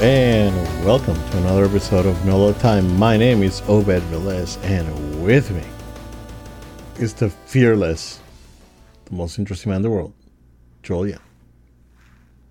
[0.00, 0.56] And
[0.86, 2.96] welcome to another episode of No Load Time.
[2.98, 5.62] My name is Obed Velez, and with me
[6.98, 8.18] is the fearless,
[9.04, 10.14] the most interesting man in the world,
[10.82, 11.20] Joel Young.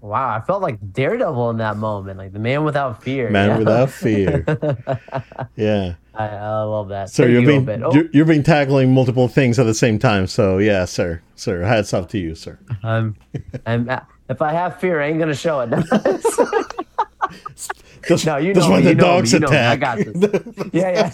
[0.01, 3.31] Wow, I felt like Daredevil in that moment, like the man without fear.
[3.31, 3.57] Man yeah?
[3.57, 4.45] without fear.
[5.55, 5.95] yeah.
[6.13, 7.09] I, I love that.
[7.09, 10.27] So you've you, been Oh, you you've been tackling multiple things at the same time.
[10.27, 12.59] So yeah, sir, sir, hats off to you, sir.
[12.83, 13.15] I'm,
[13.65, 13.89] I'm,
[14.29, 15.69] if I have fear, I ain't gonna show it.
[18.07, 19.39] That's, no, you know me, the you know me, dogs me.
[19.47, 19.79] I attack.
[19.79, 20.69] got this.
[20.73, 21.11] yeah,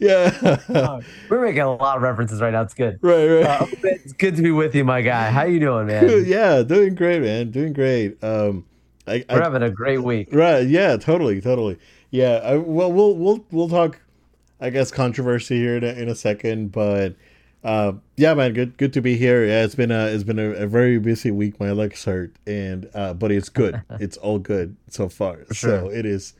[0.70, 1.00] yeah.
[1.28, 2.62] We're making a lot of references right now.
[2.62, 2.98] It's good.
[3.02, 3.62] right, right.
[3.62, 5.30] Uh, it's good to be with you, my guy.
[5.30, 6.24] How you doing, man?
[6.26, 7.50] yeah, doing great, man.
[7.50, 8.22] Doing great.
[8.22, 8.64] Um,
[9.06, 10.28] I, We're I having a great week.
[10.32, 11.78] right, yeah, totally, totally.
[12.10, 14.00] Yeah, I, well, we'll we'll we'll talk,
[14.60, 17.16] I guess, controversy here in a, in a second, but
[17.64, 19.46] uh, yeah, man, good good to be here.
[19.46, 21.60] Yeah, it's been a it's been a, a very busy week.
[21.60, 23.82] My legs hurt, and uh, but it's good.
[24.00, 25.44] it's all good so far.
[25.52, 26.34] So it is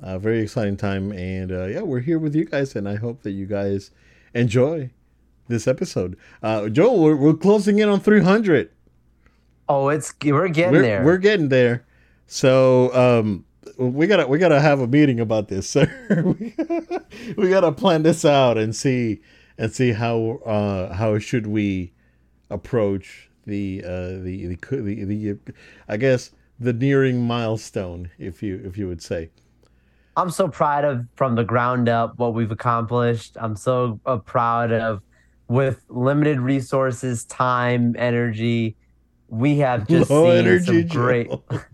[0.00, 3.22] a very exciting time, and uh, yeah, we're here with you guys, and I hope
[3.22, 3.90] that you guys
[4.34, 4.90] enjoy
[5.48, 6.16] this episode.
[6.42, 8.70] Uh, Joel, we're, we're closing in on three hundred.
[9.68, 11.04] Oh, it's we're getting we're, there.
[11.04, 11.84] We're getting there.
[12.26, 13.44] So um
[13.78, 15.88] we gotta we gotta have a meeting about this, sir.
[16.24, 16.54] we,
[17.36, 19.20] we gotta plan this out and see
[19.58, 21.92] and see how uh how should we
[22.50, 25.38] approach the uh the the the, the
[25.88, 26.30] I guess
[26.62, 29.30] the nearing milestone, if you if you would say.
[30.16, 33.36] I'm so proud of from the ground up what we've accomplished.
[33.40, 35.02] I'm so uh, proud of
[35.48, 38.76] with limited resources, time, energy.
[39.28, 41.30] We have just Low seen energy, some great.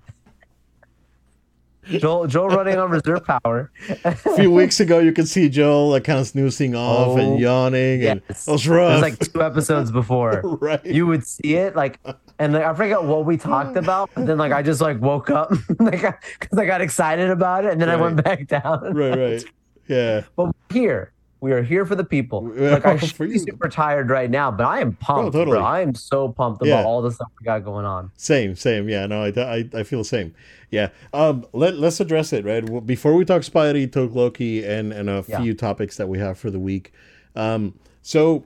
[1.88, 2.26] Joel.
[2.26, 3.71] Joel, running on reserve power.
[4.04, 7.38] A few weeks ago, you could see Joel like kind of snoozing off Oh, and
[7.41, 8.47] yawning, and Yes.
[8.47, 8.93] it was It rough.
[8.94, 10.41] was like two episodes before.
[10.60, 10.84] right.
[10.84, 11.99] You would see it like,
[12.38, 15.31] and like, I forget what we talked about, but then like I just like woke
[15.31, 16.03] up like
[16.38, 18.94] because I got excited about it, and then I went back down.
[18.94, 19.44] right, right.
[19.88, 20.22] Yeah.
[20.37, 21.12] But here.
[21.41, 22.50] We are here for the people.
[22.54, 25.59] Like I for should be super tired right now, but I am pumped, Oh, totally.
[25.59, 25.65] bro.
[25.65, 26.75] I am so pumped Yeah.
[26.81, 28.10] about all the stuff we got going on.
[28.16, 28.88] Same, same.
[28.88, 30.34] Yeah, no, I, I, I feel the same.
[30.71, 30.88] Yeah.
[31.12, 32.84] Um, let, let's address it, right?
[32.84, 35.41] Before we talk Spidey, talk Loki, and, and a Yeah.
[35.41, 36.93] few topics that we have for the week.
[37.37, 38.44] Um, so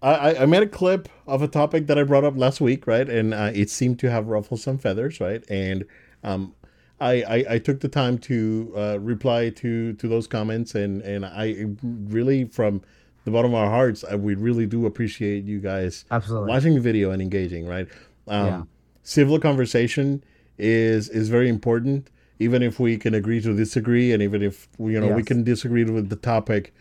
[0.00, 2.86] I, I- I made a clip of a topic that I brought up last week,
[2.86, 3.08] right?
[3.08, 5.42] And uh, it seemed to have ruffled some feathers, right?
[5.50, 5.84] And
[6.22, 6.54] um,
[7.00, 11.24] I, I, I took the time to uh, reply to, to those comments, and, and
[11.24, 12.82] I really, from
[13.24, 16.48] the bottom of our hearts, I, we really do appreciate you guys Absolutely.
[16.48, 17.86] watching the video and engaging right
[18.28, 18.62] um Yeah.
[19.02, 20.22] civil conversation
[20.58, 25.00] is is very important even if we can agree to disagree and even if you
[25.00, 26.74] know we can disagree with the topic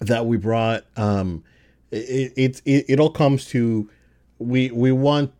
[0.00, 1.42] that we brought um
[1.90, 3.88] it it, it, it all comes to
[4.38, 5.32] we we want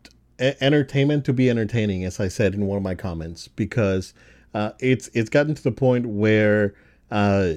[0.61, 4.13] entertainment to be entertaining as i said in one of my comments because
[4.55, 6.75] uh it's it's gotten to the point where
[7.11, 7.53] uh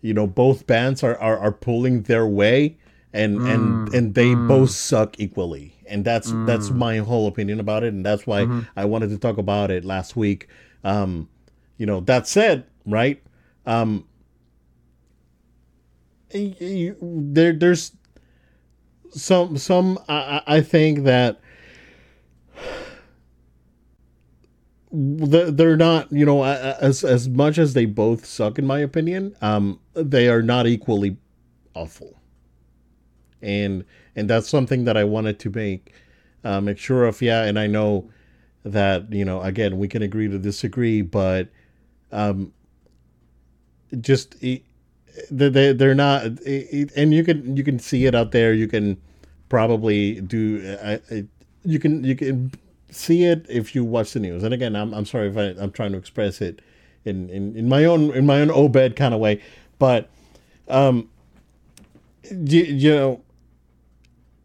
[0.00, 2.76] you know both bands are are, are pulling their way
[3.14, 5.72] and and and they both suck equally.
[5.86, 7.94] And that's that's my whole opinion about it.
[7.94, 10.48] And that's why i wanted to talk about it last week.
[10.82, 11.28] Um
[11.78, 13.22] you know that said right
[13.66, 14.04] um
[16.32, 17.92] there there's
[19.10, 21.40] some some I I think that
[24.96, 29.80] they're not you know as as much as they both suck in my opinion um
[29.94, 31.16] they are not equally
[31.74, 32.14] awful.
[33.42, 33.84] And
[34.16, 35.92] and that's something that i wanted to make
[36.44, 37.20] uh, make sure of.
[37.20, 38.10] Yeah and i know
[38.64, 41.48] that you know again we can agree to disagree but
[42.12, 42.52] um
[44.00, 44.62] just they
[45.30, 48.52] they- they're not and you can you can see it out there.
[48.52, 49.00] You can
[49.48, 51.24] probably do I, I,
[51.64, 52.52] you can you can
[52.94, 54.42] see it if you watch the news.
[54.42, 56.60] And again i'm, I'm sorry if I, i'm trying to express it
[57.04, 59.42] in, in in my own in my own obed kind of way
[59.78, 60.08] but
[60.68, 61.08] um
[62.30, 63.22] you, you know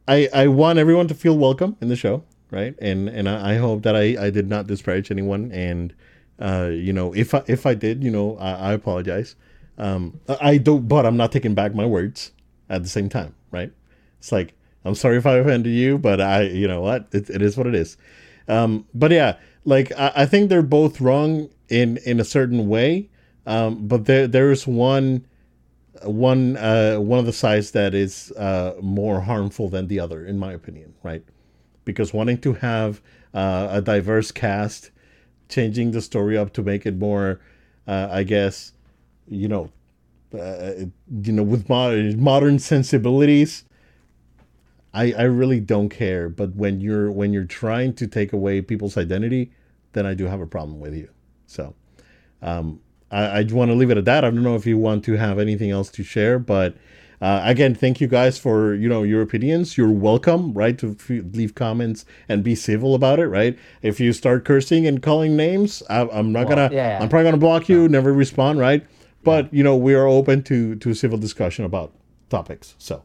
[0.08, 2.76] i i want everyone to feel welcome in the show right?
[2.82, 5.52] And and i, I hope that i i did not disparage anyone.
[5.52, 5.94] And
[6.40, 9.36] uh you know if i if i did you know i, I apologize.
[9.78, 12.32] Um i don't but i'm not taking back my words
[12.70, 13.72] at the same time right?
[14.20, 14.54] It's like
[14.86, 17.08] i'm sorry if i offended you but i you know what?
[17.12, 17.98] It, it is what it is
[18.50, 23.10] um but yeah like I, I think they're both wrong in in a certain way.
[23.46, 25.26] Um but there there's one
[26.04, 30.38] one uh one of the sides that is uh more harmful than the other in
[30.40, 31.24] my opinion right?
[31.86, 33.02] Because wanting to have
[33.34, 34.92] uh, a diverse cast
[35.50, 37.40] changing the story up to make it more
[37.88, 38.74] uh, i guess
[39.28, 39.72] you know
[40.40, 40.72] uh,
[41.24, 43.64] you know with modern modern sensibilities
[44.94, 48.98] I, I really don't care but when you're when you're trying to take away people's
[48.98, 49.52] identity
[49.94, 51.10] then I do have a problem with you.
[51.48, 51.76] So
[52.42, 52.82] um,
[53.12, 54.24] I, I want to leave it at that.
[54.24, 56.76] I don't know if you want to have anything else to share, but
[57.22, 59.78] uh, again, thank you guys for you know your opinions.
[59.78, 63.60] You're welcome, right, to f- leave comments and be civil about it, right?
[63.82, 66.70] If you start cursing and calling names, I, am not well, gonna.
[66.74, 67.00] Yeah, yeah.
[67.02, 68.86] I'm probably gonna block you, never respond, right?
[69.24, 71.92] But you know we are open to to civil discussion about
[72.30, 72.76] topics.
[72.78, 73.04] So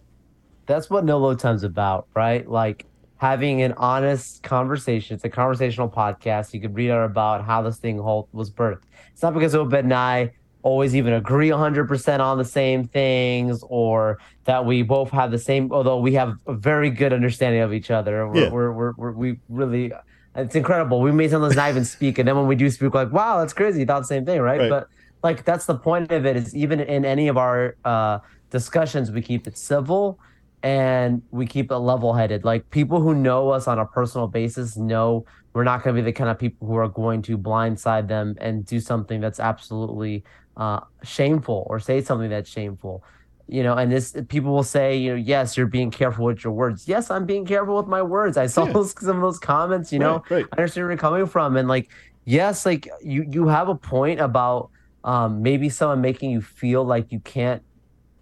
[0.66, 2.48] that's what No Load Time's about, right?
[2.48, 5.14] Like having an honest conversation.
[5.14, 6.52] It's a conversational podcast.
[6.52, 8.82] You could read out about how this thing was birthed.
[9.12, 10.32] It's not because Obed and I
[10.62, 15.70] always even agree 100% on the same things or that we both have the same,
[15.72, 18.26] although we have a very good understanding of each other.
[18.28, 18.50] We're, yeah.
[18.50, 19.92] we're, we're, we're, we really,
[20.34, 21.00] it's incredible.
[21.00, 22.18] We may sometimes not even speak.
[22.18, 23.80] And then when we do speak, like, wow, that's crazy.
[23.80, 24.58] You thought the same thing, right?
[24.58, 24.70] right?
[24.70, 24.88] But
[25.22, 28.20] like, that's the point of it is even in any of our uh,
[28.50, 30.18] discussions, we keep it civil
[30.64, 32.42] and we keep it level headed.
[32.42, 36.04] Like people who know us on a personal basis know we're not going to be
[36.04, 40.24] the kind of people who are going to blindside them and do something that's absolutely
[40.56, 43.04] uh, shameful or say something that's shameful.
[43.46, 46.54] You know, and this people will say, you know, yes, you're being careful with your
[46.54, 46.88] words.
[46.88, 48.38] Yes, I'm being careful with my words.
[48.38, 48.72] I saw yeah.
[48.72, 49.92] those, some of those comments.
[49.92, 50.46] You know, right, right.
[50.50, 51.90] I understand where you're coming from, and like,
[52.24, 54.70] yes, like you you have a point about
[55.04, 57.62] um, maybe someone making you feel like you can't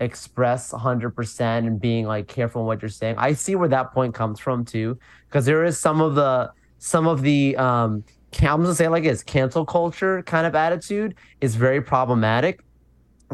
[0.02, 3.16] express 100% and being like careful in what you're saying.
[3.18, 7.06] I see where that point comes from too, because there is some of the some
[7.06, 8.04] of the um
[8.40, 12.60] I'm gonna say like this cancel culture kind of attitude is very problematic.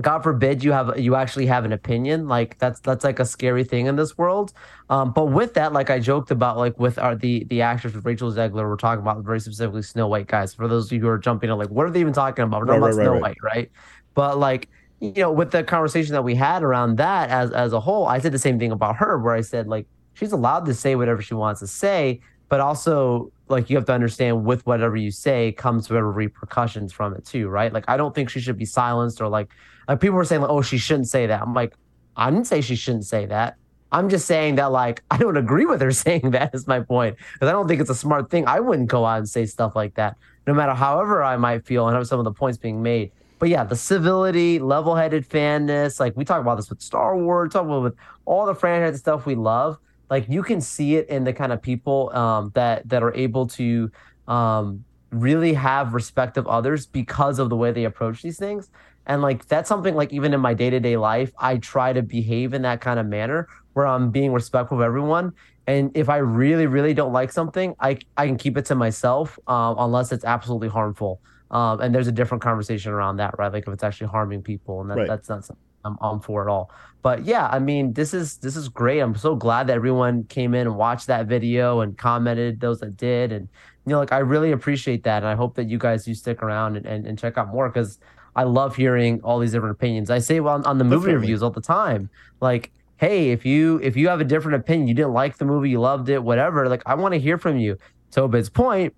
[0.00, 2.28] God forbid you have you actually have an opinion.
[2.28, 4.52] Like that's that's like a scary thing in this world.
[4.90, 8.04] Um, but with that, like I joked about, like with our the the actress with
[8.04, 10.54] Rachel Zegler, we're talking about very specifically Snow White, guys.
[10.54, 12.60] For those of you who are jumping in, like, what are they even talking about?
[12.60, 13.70] We're talking right, about right, Snow right, White, right?
[14.14, 14.68] But like
[15.00, 18.18] you know, with the conversation that we had around that as as a whole, I
[18.18, 21.22] said the same thing about her, where I said like she's allowed to say whatever
[21.22, 25.52] she wants to say, but also like you have to understand with whatever you say
[25.52, 27.72] comes whatever repercussions from it too, right?
[27.72, 29.48] Like I don't think she should be silenced or like
[29.86, 31.40] like people were saying like, oh, she shouldn't say that.
[31.40, 31.74] I'm like,
[32.16, 33.56] I didn't say she shouldn't say that.
[33.90, 37.16] I'm just saying that like I don't agree with her saying that is my point.
[37.34, 38.46] Because I don't think it's a smart thing.
[38.48, 40.16] I wouldn't go out and say stuff like that,
[40.46, 43.12] no matter however I might feel and have some of the points being made.
[43.38, 47.64] But yeah, the civility, level-headed fanness, like we talk about this with Star Wars, talk
[47.64, 49.78] about with all the franchise stuff we love.
[50.10, 53.46] Like you can see it in the kind of people um, that that are able
[53.48, 53.90] to
[54.26, 58.70] um, really have respect of others because of the way they approach these things.
[59.06, 62.02] And like that's something like even in my day to day life, I try to
[62.02, 65.32] behave in that kind of manner where I'm being respectful of everyone.
[65.66, 69.38] And if I really, really don't like something, I I can keep it to myself
[69.46, 71.20] um, unless it's absolutely harmful.
[71.50, 73.52] Um, and there's a different conversation around that, right?
[73.52, 75.08] Like if it's actually harming people, and that, right.
[75.08, 76.70] that's not something I'm on for at all.
[77.02, 79.00] But yeah, I mean, this is this is great.
[79.00, 82.60] I'm so glad that everyone came in and watched that video and commented.
[82.60, 83.48] Those that did, and
[83.86, 86.42] you know, like I really appreciate that, and I hope that you guys do stick
[86.42, 87.98] around and, and, and check out more because
[88.36, 90.10] I love hearing all these different opinions.
[90.10, 91.20] I say well, on, on the movie Definitely.
[91.20, 94.94] reviews all the time, like hey if you if you have a different opinion you
[94.94, 97.78] didn't like the movie you loved it whatever like i want to hear from you
[98.10, 98.94] to Obed's point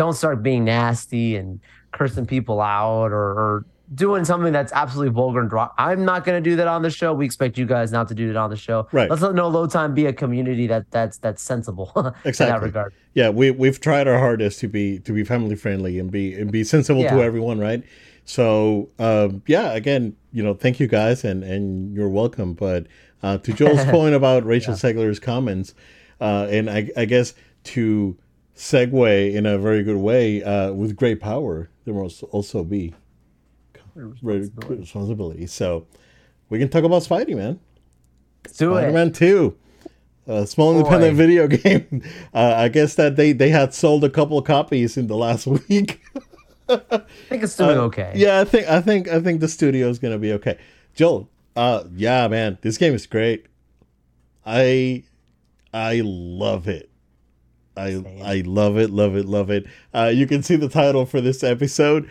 [0.00, 1.60] don't start being nasty and
[1.92, 5.74] cursing people out or, or doing something that's absolutely vulgar and drop.
[5.76, 7.12] I'm not going to do that on the show.
[7.12, 8.88] We expect you guys not to do that on the show.
[8.92, 9.10] Right.
[9.10, 11.92] Let's let No Load Time be a community that that's that's sensible
[12.24, 12.46] exactly.
[12.46, 12.94] in that regard.
[13.12, 16.50] Yeah, we we've tried our hardest to be to be family friendly and be and
[16.50, 17.14] be sensible yeah.
[17.14, 17.84] to everyone, right?
[18.24, 22.54] So um, yeah, again, you know, thank you guys and and you're welcome.
[22.54, 22.86] But
[23.22, 24.92] uh, to Joel's point about Rachel yeah.
[24.92, 25.74] Zegler's comments,
[26.22, 28.16] uh, and I, I guess to
[28.60, 30.42] segue in a very good way.
[30.42, 32.94] Uh, with great power, there must also be
[33.94, 34.80] responsibility.
[34.80, 35.46] responsibility.
[35.46, 35.86] So
[36.50, 37.58] we can talk about Spidey Man.
[38.46, 39.56] Spider-Man Two,
[40.26, 41.16] a small independent Boy.
[41.26, 42.02] video game.
[42.32, 46.02] Uh, I guess that they they had sold a couple copies in the last week.
[46.68, 48.12] I think it's doing uh, okay.
[48.14, 50.58] Yeah, I think I think I think the studio is gonna be okay.
[50.94, 53.46] Joel, uh, yeah, man, this game is great.
[54.44, 55.04] I
[55.72, 56.89] I love it.
[57.80, 59.66] I I love it, love it, love it.
[59.94, 62.08] Uh, you can see the title for this episode.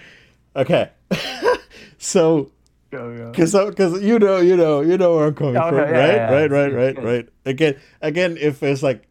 [0.56, 0.90] Okay,
[1.98, 2.52] so
[2.90, 6.16] because because you know you know you know where I'm coming oh, from, yeah, right?
[6.16, 7.30] Yeah, right, right, right, right.
[7.46, 9.08] Again, again, if it's like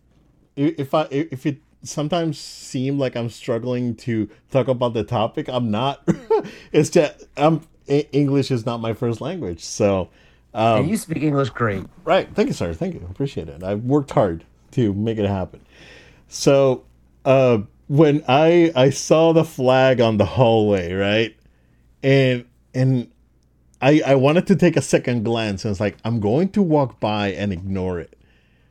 [0.56, 5.70] if I if it sometimes seem like I'm struggling to talk about the topic, I'm
[5.70, 6.02] not.
[6.72, 10.08] it's just I'm English is not my first language, so.
[10.54, 11.84] Um, and you speak English great.
[12.04, 12.28] Right.
[12.34, 12.72] Thank you, sir.
[12.74, 13.06] Thank you.
[13.10, 13.62] Appreciate it.
[13.62, 15.60] I've worked hard to make it happen.
[16.28, 16.84] So
[17.24, 17.58] uh,
[17.88, 21.36] when I I saw the flag on the hallway, right,
[22.02, 22.44] and
[22.74, 23.10] and
[23.80, 27.00] I I wanted to take a second glance and it's like I'm going to walk
[27.00, 28.16] by and ignore it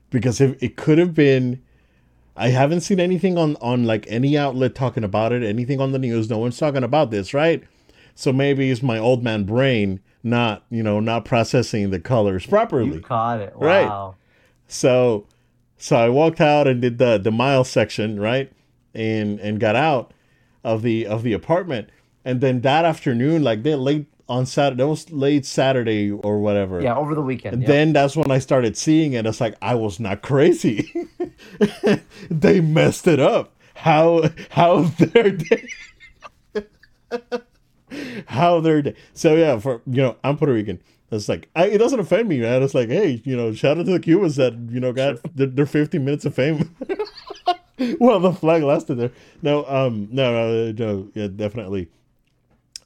[0.10, 1.62] because if it could have been
[2.36, 6.00] I haven't seen anything on on like any outlet talking about it, anything on the
[6.00, 6.30] news.
[6.30, 7.64] No one's talking about this, right?
[8.16, 12.96] So maybe it's my old man brain not, you know, not processing the colors properly.
[12.96, 13.54] You caught it.
[13.56, 14.14] Right.
[14.68, 15.26] So
[15.78, 18.52] so I walked out and did the the mile section, right?
[18.94, 20.14] And and got out
[20.64, 21.90] of the of the apartment.
[22.26, 26.82] And then that afternoon, like they late on Saturday, that was late Saturday or whatever.
[26.82, 27.54] Yeah, over the weekend.
[27.54, 27.68] And yep.
[27.68, 29.26] then that's when I started seeing it.
[29.26, 30.92] It's like I was not crazy.
[32.30, 33.54] they messed it up.
[33.76, 35.70] How how their day
[38.28, 38.96] how their day.
[39.14, 40.82] So yeah, for you know, I'm Puerto Rican.
[41.10, 42.62] It's like I, it doesn't offend me, man.
[42.64, 45.48] It's like, hey, you know, shout out to the Cubans that you know got their,
[45.48, 46.76] their 15 minutes of fame.
[48.00, 49.12] well, the flag lasted there.
[49.42, 51.90] No, um, no, no, no yeah, definitely.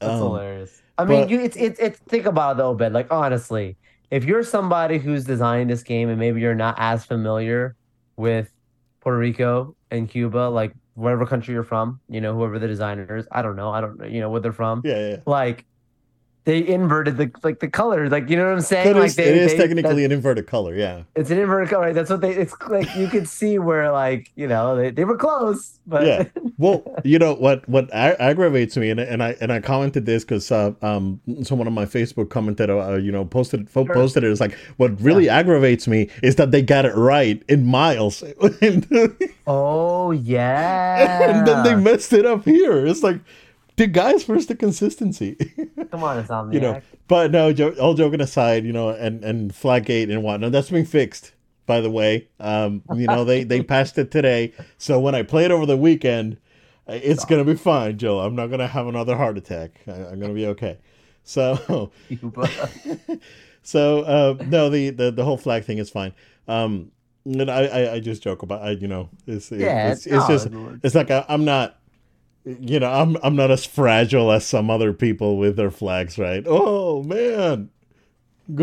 [0.00, 0.82] That's Um, hilarious.
[0.98, 2.92] I mean, but- you, it's it's it's think about it though, Ben.
[2.92, 3.76] Like honestly,
[4.10, 7.74] if you're somebody who's designing this game and maybe you're not as familiar
[8.16, 8.52] with
[9.00, 13.26] Puerto Rico and Cuba, like whatever country you're from, you know, whoever the designer is,
[13.32, 14.82] I don't know, I don't know, you know, where they're from.
[14.84, 15.16] Yeah, yeah.
[15.26, 15.64] Like
[16.44, 18.88] they inverted the like the colors, like you know what I'm saying?
[18.88, 20.74] It like they, it is they- technically an inverted color.
[20.74, 21.02] Yeah.
[21.14, 21.94] it's an inverted color, right?
[21.94, 22.32] That's what they.
[22.32, 26.24] It's like you could see where like you know they, they were close, but Yeah.
[26.58, 30.52] Well, you know what what aggravates me, and, and I and I commented this because
[30.52, 34.30] uh, um someone on my Facebook commented, uh, you know, posted posted it.
[34.30, 38.22] It's like what really aggravates me is that they got it right in Miles,
[39.46, 42.86] oh yeah, and then they messed it up here.
[42.86, 43.18] It's like,
[43.76, 45.34] the guys, where's the consistency?
[45.90, 46.54] come on, Insomniac.
[46.54, 46.80] you know.
[47.08, 50.86] But no, jo- all joking aside, you know, and and Flaggate and whatnot, that's been
[50.86, 51.32] fixed.
[51.66, 55.44] By the way, um, you know they they passed it today, so when I play
[55.44, 56.36] it over the weekend,
[56.88, 58.18] it's gonna be fine, Joe.
[58.20, 59.80] I'm not gonna have another heart attack.
[59.86, 60.78] I, I'm gonna be okay.
[61.24, 61.92] So,
[63.62, 66.12] so uh, no, the, the the whole flag thing is fine.
[66.48, 66.90] Um,
[67.24, 70.28] and I, I, I just joke about, I you know, it's Yeah, it's, it's no,
[70.28, 71.78] just it's- it's like I, I'm not
[72.44, 76.44] you know i'm i'm not as fragile as some other people with their flags right?
[76.46, 77.70] Oh man.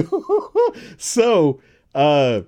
[0.97, 1.61] So
[1.95, 2.41] uh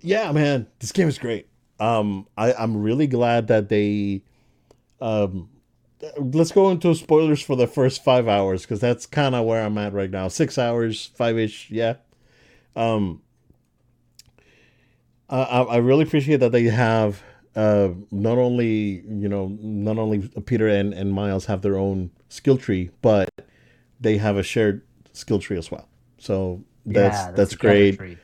[0.00, 1.48] yeah man this game is great.
[1.78, 4.22] Um i i'm really glad that they
[5.00, 5.48] um
[6.18, 9.78] let's go into spoilers for the first five hours because that's kind of where i'm
[9.78, 10.28] at right now.
[10.28, 11.94] Six hours five-ish yeah.
[12.74, 13.22] Um
[15.28, 17.22] I I really appreciate that they have
[17.56, 22.56] uh, not only you know not only Peter and, and Miles have their own skill
[22.56, 23.28] tree, but
[24.00, 25.88] they have a shared skill tree as well.
[26.18, 27.98] So that's Yeah, that's, the great.
[27.98, 28.18] chemistry.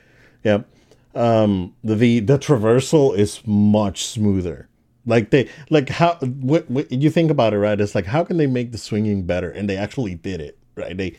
[0.44, 0.68] Yep.
[1.14, 4.68] Um, the, the the traversal is much smoother.
[5.06, 7.80] Like they like how what, what you think about it, right?
[7.80, 9.50] It's like how can they make the swinging better?
[9.50, 10.96] And they actually did it, right?
[10.96, 11.16] They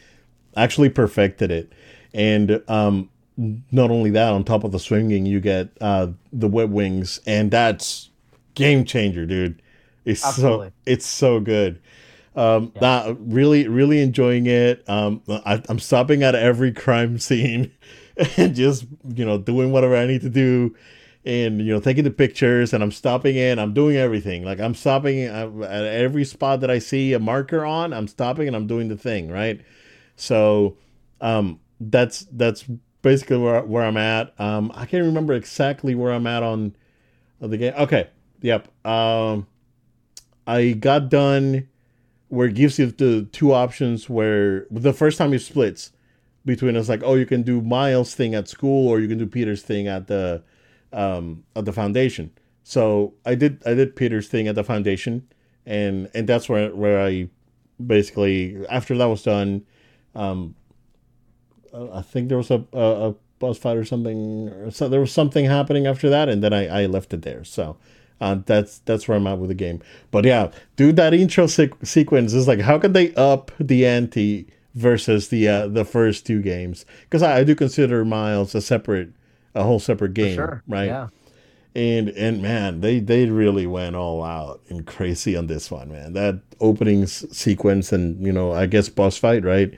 [0.55, 1.71] actually perfected it.
[2.13, 6.71] And um, not only that, on top of the swinging, you get uh, the web
[6.71, 8.09] wings, and that's
[8.55, 9.61] game changer, dude.
[10.05, 10.69] It's Absolutely.
[10.69, 11.79] so it's so good.
[12.35, 14.87] Um, nah, really, really enjoying it.
[14.89, 17.71] Um, I, I'm stopping at every crime scene
[18.37, 20.75] and just you know doing whatever I need to do,
[21.25, 22.73] and you know taking the pictures.
[22.73, 23.59] And I'm stopping in.
[23.59, 24.43] I'm doing everything.
[24.43, 27.93] Like I'm stopping at at every spot that I see a marker on.
[27.93, 29.61] I'm stopping and I'm doing the thing right.
[30.15, 30.77] So
[31.21, 32.65] um, that's that's
[33.07, 34.39] basically where where I'm at.
[34.39, 36.75] Um, I can't remember exactly where I'm at on
[37.39, 37.73] the game.
[37.77, 38.09] Okay,
[38.41, 38.67] yep.
[38.85, 39.47] Um,
[40.45, 41.69] I got done
[42.27, 44.09] where it gives you the two options.
[44.09, 45.91] Where the first time it splits
[46.45, 49.25] between it's like, oh, you can do Miles' thing at school, or you can do
[49.25, 50.43] Peter's thing at the
[50.91, 52.31] um, at the foundation.
[52.63, 55.25] So I did I did Peter's thing at the foundation,
[55.65, 57.29] and and that's where where I
[57.85, 59.65] basically after that was done.
[60.13, 60.55] Um,
[61.73, 64.49] I think there was a, a, a boss fight or something.
[64.49, 67.43] Or so there was something happening after that, and then I, I left it there.
[67.43, 67.77] So
[68.21, 69.81] uh, that's that's where I'm at with the game.
[70.11, 74.47] But yeah, dude, that intro sequ- sequence is like, how can they up the ante
[74.75, 76.85] versus the uh, the first two games?
[77.03, 79.09] Because I, I do consider Miles a separate,
[79.55, 80.63] a whole separate game, Sure.
[80.67, 80.85] right?
[80.87, 81.07] Yeah.
[81.75, 86.13] and and man they they really went all out and crazy on this one man
[86.13, 89.77] that opening s- sequence and you know i guess boss fight right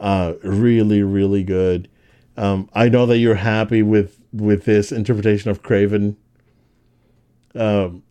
[0.00, 1.88] uh really really good
[2.36, 6.16] um i know that you're happy with with this interpretation of Kraven
[7.54, 8.02] um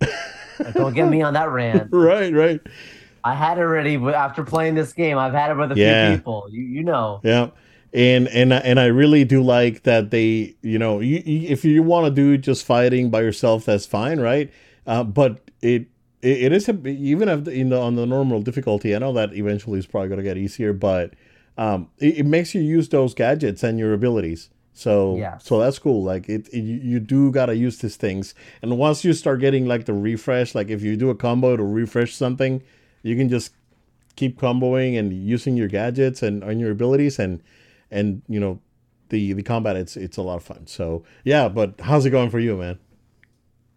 [0.73, 1.89] Don't get me on that rant.
[1.91, 2.59] right right
[3.23, 5.17] I had it already after playing this game.
[5.17, 6.09] I've had it with a Yeah.
[6.09, 6.47] few people.
[6.51, 7.21] You you know.
[7.23, 7.49] yeah
[7.93, 11.63] and and I- and I really do like that they you know you, you, if
[11.65, 14.51] you want to do just fighting by yourself that's fine right
[14.85, 15.87] uh, but it
[16.21, 19.33] it, it is a, even if in the, on the normal difficulty I know that
[19.33, 21.13] eventually is probably going to get easier but
[21.59, 25.45] um, it, it makes you use those gadgets and your abilities So Yes.
[25.45, 26.03] so that's cool.
[26.03, 28.33] Like it, it you you do gotta use these things.
[28.63, 31.63] And once you start getting like the refresh, like if you do a combo to
[31.63, 32.63] refresh something,
[33.03, 33.53] you can just
[34.15, 37.41] keep comboing and using your gadgets and, and your abilities and
[37.91, 38.59] and you know
[39.09, 40.67] the the combat it's it's a lot of fun.
[40.67, 42.79] So yeah, but how's it going for you, man?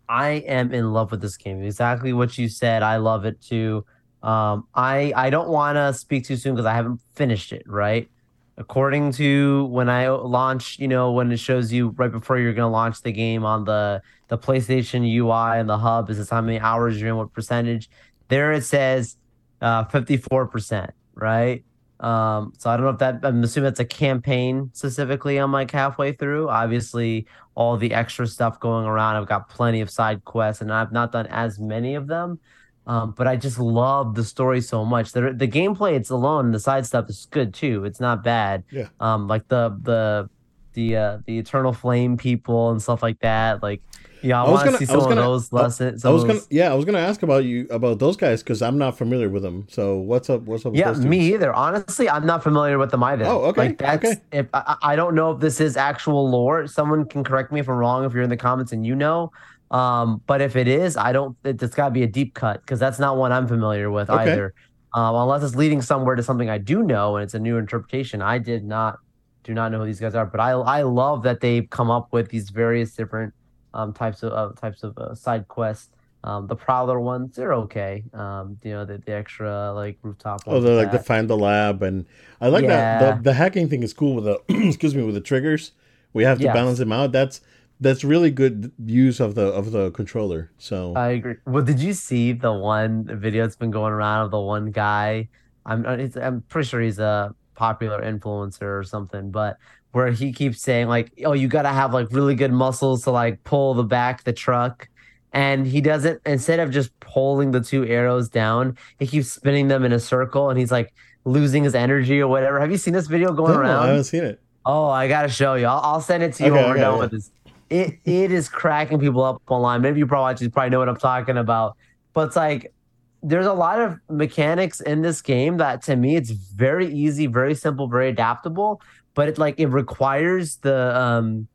[0.08, 1.62] I am in love with this game.
[1.62, 2.82] Exactly what you said.
[2.82, 3.84] I love it too.
[4.23, 7.64] Um, I I don't want to speak too soon because I haven't finished it.
[7.67, 8.09] Right,
[8.57, 12.71] according to when I launch, you know, when it shows you right before you're gonna
[12.71, 16.61] launch the game on the the PlayStation UI and the hub, is this how many
[16.61, 17.91] hours you're in, what percentage?
[18.29, 19.17] There it says
[19.61, 20.91] uh, 54%.
[21.14, 21.64] Right.
[22.00, 25.37] Um, so I don't know if that I'm assuming it's a campaign specifically.
[25.37, 26.49] I'm like halfway through.
[26.49, 29.17] Obviously, all the extra stuff going around.
[29.17, 32.41] I've got plenty of side quests, and I've not done as many of them.
[32.86, 35.12] Um, but I just love the story so much.
[35.12, 37.84] The the gameplay it's alone, the side stuff is good too.
[37.84, 38.64] It's not bad.
[38.70, 38.88] Yeah.
[39.00, 40.28] Um, like the the
[40.74, 43.62] the uh the eternal flame people and stuff like that.
[43.62, 43.82] Like,
[44.22, 46.04] yeah, I, I was want to gonna- see I some was gonna- those I- lessons.
[46.04, 48.62] I was gonna those- yeah, I was gonna ask about you about those guys because
[48.62, 49.66] I'm not familiar with them.
[49.70, 50.42] So what's up?
[50.42, 50.72] What's up?
[50.72, 51.52] With Yeah, those me either.
[51.52, 53.26] Honestly, I'm not familiar with them either.
[53.26, 54.20] Oh, okay, Like that's okay.
[54.32, 56.66] if I I don't know if this is actual lore.
[56.66, 59.30] Someone can correct me if I'm wrong if you're in the comments and you know.
[59.73, 61.37] Um, but if it is, I don't.
[61.45, 64.11] It, it's got to be a deep cut because that's not one I'm familiar with
[64.11, 64.21] Okay.
[64.35, 64.55] either.
[64.95, 68.21] Um, unless it's leading somewhere to something I do know and it's a new interpretation.
[68.23, 68.99] I did not
[69.45, 72.09] do not know who these guys are, but I I love that they've come up
[72.12, 73.35] with these various different
[73.75, 75.88] um types of uh, types of uh, side quests.
[76.25, 78.05] Um, the Prowler ones, they're okay.
[78.12, 80.61] Um, you know, the, the extra like rooftop Oh, ones.
[80.61, 82.06] they're with like the find the lab, and
[82.41, 82.99] I like that.
[82.99, 85.73] The, the hacking thing is cool with the excuse me with the triggers.
[86.13, 86.54] We have to Yes.
[86.54, 87.13] balance them out.
[87.13, 87.41] That's
[87.82, 90.50] that's really good use of the of the controller.
[90.58, 91.36] So I agree.
[91.47, 95.28] Well, did you see the one video that's been going around of the one guy?
[95.66, 99.58] I'm uh, it's, I'm pretty sure he's a popular influencer or something, but
[99.92, 103.10] where he keeps saying like, "Oh, you got to have like really good muscles to
[103.10, 104.88] like pull the back the truck."
[105.34, 109.84] And he doesn't instead of just pulling the two arrows down, he keeps spinning them
[109.84, 110.92] in a circle and he's like
[111.25, 112.60] losing his energy or whatever.
[112.60, 113.84] Have you seen this video going No, around?
[113.84, 114.40] I haven't seen it.
[114.64, 115.66] Oh, I gotta show you.
[115.66, 117.00] I'll, I'll send it to you Okay, when we're okay, done yeah.
[117.00, 117.30] with this.
[117.73, 119.80] It it is cracking people up online.
[119.82, 121.76] Maybe you probably actually probably know what I'm talking about.
[122.13, 122.75] But it's like
[123.23, 127.54] there's a lot of mechanics in this game that to me it's very easy, very
[127.54, 128.80] simple, very adaptable.
[129.15, 131.49] But it like it requires the um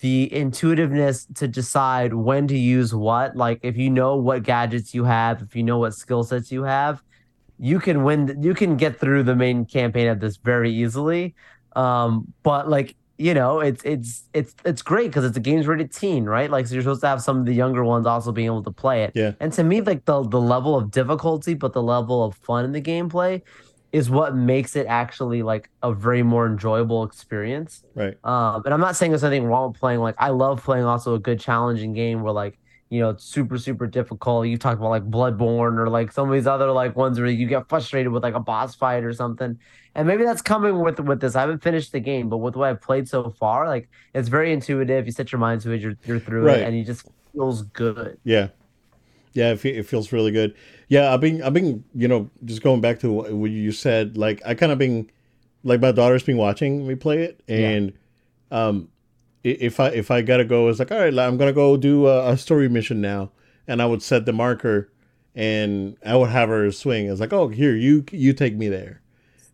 [0.00, 3.36] the intuitiveness to decide when to use what.
[3.36, 6.62] Like if you know what gadgets you have, if you know what skill sets you
[6.64, 7.02] have,
[7.58, 11.34] you can win you can get through the main campaign of this very easily
[11.76, 15.92] um but like you know it's it's it's it's great because it's a games rated
[15.92, 18.46] teen right like so you're supposed to have some of the younger ones also being
[18.46, 19.32] able to play it Yeah.
[19.40, 22.72] and to me like the the level of difficulty but the level of fun in
[22.72, 23.42] the gameplay
[23.92, 28.16] is what makes it actually like a very more enjoyable experience Right.
[28.24, 30.00] um, and I'm not saying there's anything wrong with playing.
[30.00, 32.56] Like, I love playing also a good challenging game where, like,
[32.90, 34.46] you know, it's super, super difficult.
[34.48, 37.46] You talked about like Bloodborne or like some of these other like ones where you
[37.46, 39.58] get frustrated with like a boss fight or something.
[39.94, 41.34] And maybe that's coming with with this.
[41.36, 44.52] I haven't finished the game, but with what I've played so far, like it's very
[44.52, 45.06] intuitive.
[45.06, 46.58] You set your mind to it, you're you're through Right.
[46.58, 48.18] it, and it just feels good.
[48.24, 48.48] Yeah.
[49.32, 50.54] Yeah, it, it feels really good.
[50.88, 54.16] Yeah, I've been, I've been, you know, just going back to what you said.
[54.16, 55.08] Like, I kind of been,
[55.62, 57.92] like, my daughter's been watching me play it, and
[58.50, 58.99] um, i-
[59.42, 62.32] if I if I gotta go, it's like, all right, I'm gonna go do a,
[62.32, 63.30] a story mission now,
[63.66, 64.90] and I would set the marker,
[65.34, 67.06] and I would have her swing.
[67.06, 69.00] It's like, oh, here, you you take me there,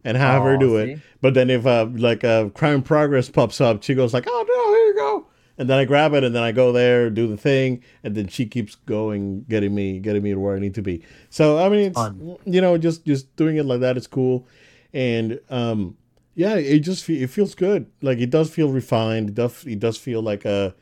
[0.05, 0.99] and have her Oh, do it.
[1.21, 4.73] But then if uh, like a crime progress pops up, she goes like, "Oh no,
[4.75, 5.27] here you go,"
[5.59, 8.27] and then I grab it and then I go there, do the thing, and then
[8.29, 11.05] she keeps going, getting me, getting me to where I need to be.
[11.31, 12.37] So I mean, it's Fun.
[12.45, 14.47] you know, just just doing it like that is cool,
[14.93, 15.97] and um,
[16.37, 17.91] yeah, it just fe- it feels good.
[18.03, 19.31] Like it does feel refined.
[19.31, 20.75] It does it does feel like a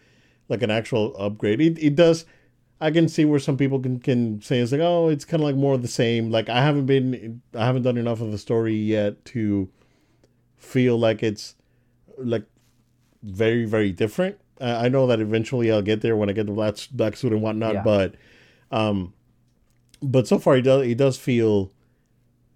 [0.50, 1.60] like an actual upgrade.
[1.62, 2.26] It it does.
[2.80, 5.46] I can see where some people can, can say it's like, oh, it's kind of
[5.46, 6.30] like more of the same.
[6.30, 9.70] Like I haven't been, I haven't done enough of the story yet to
[10.56, 11.54] feel like it's
[12.18, 12.44] like
[13.22, 14.38] very very different.
[14.60, 17.32] Uh, I know that eventually I'll get there when I get the black black suit
[17.32, 17.82] and whatnot, Yeah.
[17.82, 18.14] but
[18.70, 19.14] um,
[20.02, 21.72] but so far it does it does feel,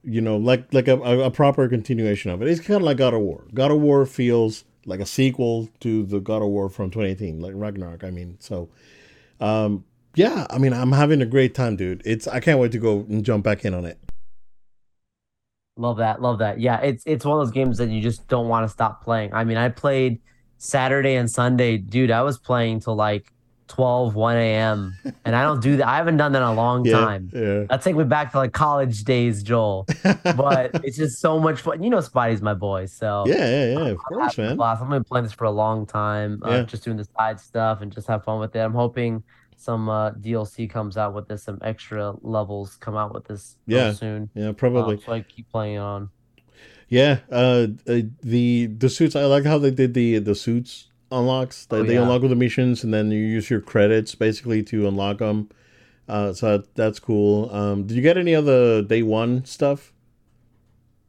[0.02, 2.48] you know, like like a, a, proper continuation of it.
[2.48, 3.44] It's kind of like God of War.
[3.52, 7.52] God of War feels like a sequel to the God of War from 2018, like
[7.54, 8.04] Ragnarok.
[8.04, 8.68] I mean, so
[9.40, 9.84] um,
[10.14, 12.02] yeah, I mean, I'm having a great time, dude.
[12.04, 13.98] It's I can't wait to go and jump back in on it.
[15.76, 16.58] Love that, love that.
[16.60, 19.32] Yeah, it's it's one of those games that you just don't want to stop playing.
[19.32, 20.20] I mean, I played
[20.56, 22.10] Saturday and Sunday, dude.
[22.10, 23.32] I was playing till like
[23.68, 24.96] 12, 1 a.m.
[25.24, 25.86] And I don't do that.
[25.86, 27.30] I haven't done that in a long Yeah, time.
[27.32, 27.64] yeah.
[27.68, 29.86] That take me back to like college days, Joel.
[30.24, 31.82] But it's just so much fun.
[31.82, 33.78] You know, Spidey's my boy, so Yeah, yeah, yeah.
[33.80, 34.56] Of I'm course, man.
[34.56, 34.82] blast.
[34.82, 36.42] I've been playing this for a long time.
[36.44, 36.62] Uh, Yeah.
[36.62, 38.60] Just doing the side stuff and just have fun with it.
[38.60, 39.22] I'm hoping
[39.56, 43.92] some uh, DLC comes out with this, some extra levels come out with this Yeah,
[43.92, 44.30] soon.
[44.34, 45.00] Yeah, Um, probably.
[45.04, 46.10] so I keep playing on.
[46.88, 47.18] Yeah.
[47.30, 49.14] Uh, uh, the the suits.
[49.14, 51.66] I like how they did the the suits unlocks.
[51.66, 52.02] They, Oh, they yeah.
[52.02, 55.48] unlock with the missions, and then you use your credits basically to unlock them.
[56.08, 57.50] Uh, so that, that's cool.
[57.54, 59.92] Um, did you get any of the day one stuff?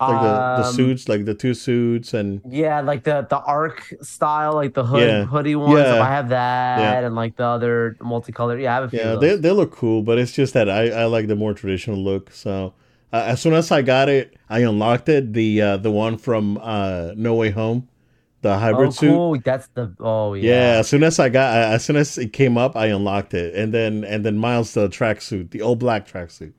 [0.02, 3.94] Like the, the Um, suits, like the two suits, and Yeah, like the the arc
[4.02, 5.26] style, like the hood Yeah.
[5.26, 5.78] hoodie ones.
[5.78, 6.02] Yeah.
[6.02, 7.06] I have that, Yeah.
[7.08, 8.62] and like the other multicolored.
[8.62, 9.00] Yeah, I have a few.
[9.00, 10.02] yeah, they they look cool.
[10.02, 12.32] But it's just that I I like the more traditional look.
[12.32, 12.74] So
[13.12, 15.34] uh, as soon as I got it, I unlocked it.
[15.34, 17.89] The uh, the one from uh, No Way Home,
[18.42, 19.10] the hybrid oh, suit.
[19.12, 19.40] cool.
[19.44, 20.80] That's the oh Yeah, yeah.
[20.80, 23.74] as soon as I got, as soon as it came up, I unlocked it, and
[23.74, 26.54] then and then Miles the tracksuit, the all black tracksuit.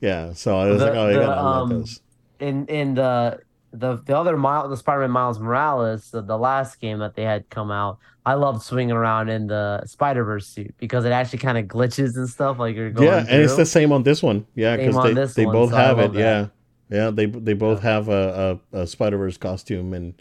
[0.00, 2.00] Yeah, so I was The- like, oh, I gotta unlock um, those.
[2.40, 3.40] in in the
[3.72, 7.48] the the other Miles, the Spider-Man Miles Morales the, the last game that they had
[7.50, 11.66] come out I loved swinging around in the Spider-Verse suit because it actually kind of
[11.66, 14.46] glitches and stuff like you're going Yeah, and it's the same on this one.
[14.54, 16.12] Yeah, because they, they one, both so have it.
[16.14, 16.18] that.
[16.18, 16.46] Yeah,
[16.88, 20.14] yeah, they they both have a, a, a Spider Verse costume, and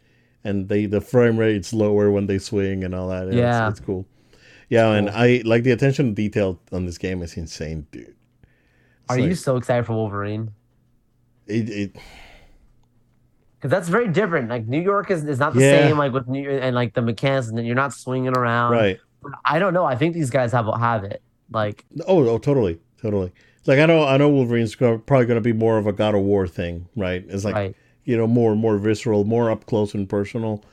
[0.44, 3.24] and they the frame rate's lower when they swing and all that.
[3.28, 3.70] It's- Yeah.
[3.70, 4.06] it's, cool.
[4.70, 5.10] Yeah, and.
[5.10, 8.08] I like the attention to detail on this game is insane, dude.
[8.08, 8.16] It's
[9.10, 10.52] Are you so excited for Wolverine?
[11.48, 11.96] It, it,
[13.58, 14.50] Because that's very different.
[14.50, 15.88] Like New York is, is not the Yeah.
[15.88, 15.98] same.
[15.98, 18.72] Like with New York and like the mechanics, and you're not swinging around.
[18.72, 19.00] right.
[19.46, 19.86] I don't know.
[19.86, 21.22] I think these guys have have it.
[21.52, 23.32] Like Oh, oh, totally, totally.
[23.66, 26.22] Like I know, I know Wolverine's probably going to be more of a God of
[26.22, 27.24] War thing, right?
[27.30, 27.76] It's like right.
[28.06, 30.64] You know, more more visceral, more up close and personal,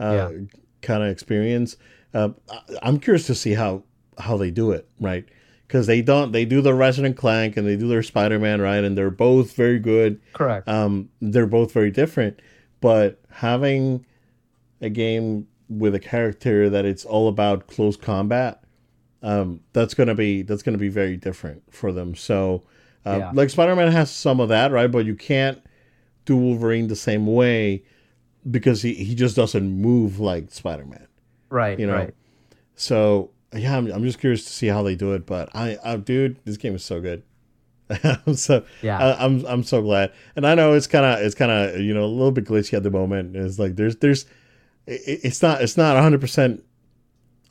[0.00, 0.38] uh, Yeah.
[0.82, 1.76] kind of experience.
[2.14, 3.82] Uh, I- I'm curious to see how
[4.18, 5.24] how they do it, right?
[5.66, 8.60] Because they don't, they do the Ratchet and Clank and they do their Spider Man,
[8.60, 8.82] right?
[8.82, 10.18] And they're both very good.
[10.32, 10.66] Correct.
[10.66, 12.40] Um, they're both very different,
[12.80, 14.04] but having
[14.80, 18.64] a game with a character that it's all about close combat,
[19.22, 22.14] um, that's gonna be that's gonna be very different for them.
[22.14, 22.62] So,
[23.04, 23.30] uh, Yeah.
[23.34, 24.90] like Spider Man has some of that, right?
[24.90, 25.60] But you can't
[26.28, 27.82] do Wolverine the same way
[28.48, 31.08] because he, he just doesn't move like Spider Man.
[31.50, 31.78] right.
[31.78, 31.94] you know.
[31.94, 32.14] Right.
[32.76, 35.26] So yeah, I'm, I'm just curious to see how they do it.
[35.26, 37.22] But I, I dude, this game is so good.
[38.04, 38.98] I'm so Yeah.
[38.98, 41.94] I, I'm I'm so glad, and I know it's kind of it's kind of you
[41.94, 43.34] know a little bit glitchy at the moment.
[43.34, 44.26] It's like there's there's
[44.86, 46.64] it, it's not it's not 100 percent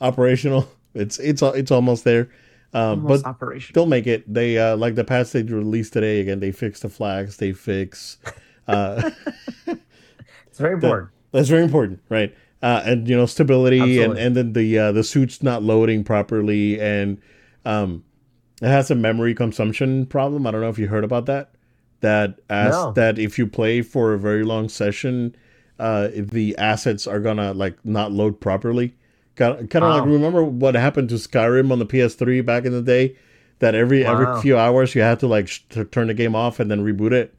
[0.00, 0.68] operational.
[0.94, 2.30] It's it's it's almost there,
[2.72, 3.72] um, Almost but operation.
[3.74, 4.24] they'll make it.
[4.32, 6.20] They uh, like the patch they released today.
[6.20, 7.36] Again, they fix the flags.
[7.36, 8.16] They fix.
[8.68, 9.10] Uh,
[10.48, 11.10] It's very important.
[11.32, 12.34] that's very important, right?
[12.62, 14.22] Uh, and you know stability, and Absolutely.
[14.22, 17.20] and then the uh, the suit's not loading properly, and
[17.64, 18.02] um,
[18.60, 20.46] it has a memory consumption problem.
[20.46, 21.52] I don't know if you heard about that.
[22.00, 22.92] That as No.
[22.92, 25.36] that if you play for a very long session,
[25.78, 28.94] uh, the assets are gonna like not load properly.
[29.36, 32.72] Kind of, kind of like remember what happened to Skyrim on the PS3 back in
[32.72, 33.16] the day.
[33.60, 34.12] That every Wow.
[34.20, 35.60] every few hours you had to like sh-
[35.92, 37.38] turn the game off and then reboot it.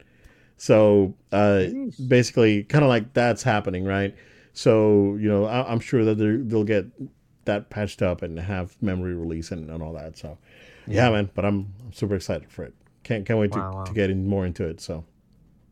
[0.60, 1.64] So uh,
[2.06, 4.14] basically, kind of like that's happening, right?
[4.52, 6.84] So you know, I, I'm sure that they'll get
[7.46, 10.18] that patched up and have memory release and, and all that.
[10.18, 10.36] So
[10.86, 11.30] yeah, man.
[11.34, 12.74] But I'm, I'm super excited for it.
[13.04, 13.84] Can't can't wait to, Wow, wow.
[13.84, 14.82] to get in more into it.
[14.82, 15.02] So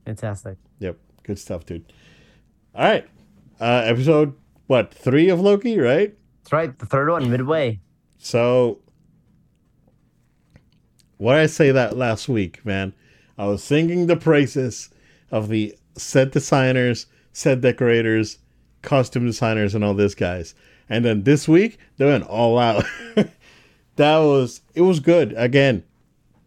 [0.06, 0.56] Fantastic.
[0.78, 1.92] yep, good stuff, dude.
[2.74, 3.06] All right,
[3.60, 4.34] uh, episode
[4.68, 6.14] what three of Loki, right?
[6.44, 6.78] That's right.
[6.78, 7.78] The third one, midway.
[8.16, 8.78] So,
[11.18, 12.94] what did I say that last week, man?
[13.38, 14.90] I was singing the praises
[15.30, 18.38] of the set designers, set decorators,
[18.82, 20.54] costume designers, and all these guys.
[20.88, 22.84] And then this week, they went all out.
[23.96, 25.84] that was it was good again,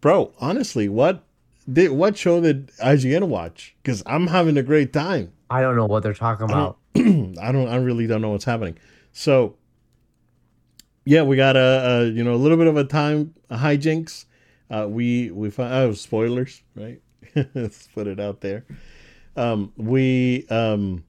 [0.00, 0.32] bro.
[0.38, 1.24] Honestly, what
[1.70, 3.74] did what show did IGN watch?
[3.82, 5.32] Because I'm having a great time.
[5.48, 6.78] I don't know what they're talking about.
[6.96, 7.68] I don't.
[7.68, 8.76] I really don't know what's happening.
[9.12, 9.56] So,
[11.04, 14.24] yeah, we got a, a you know a little bit of a time a hijinks.
[14.72, 17.00] Uh, we we found oh spoilers right.
[17.54, 18.64] Let's put it out there.
[19.36, 21.04] Um, we um,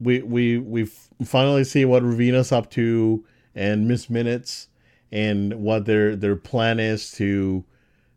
[0.00, 0.90] we we we
[1.24, 4.68] finally see what Ravonna's up to and Miss Minutes
[5.12, 7.64] and what their their plan is to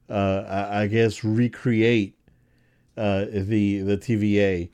[0.09, 2.15] uh, I, I guess recreate
[2.95, 4.69] uh, the the TVA.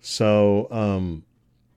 [0.00, 1.24] So um,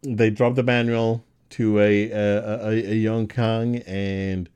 [0.01, 4.49] they drop the manual to a a, a, a young Kang, and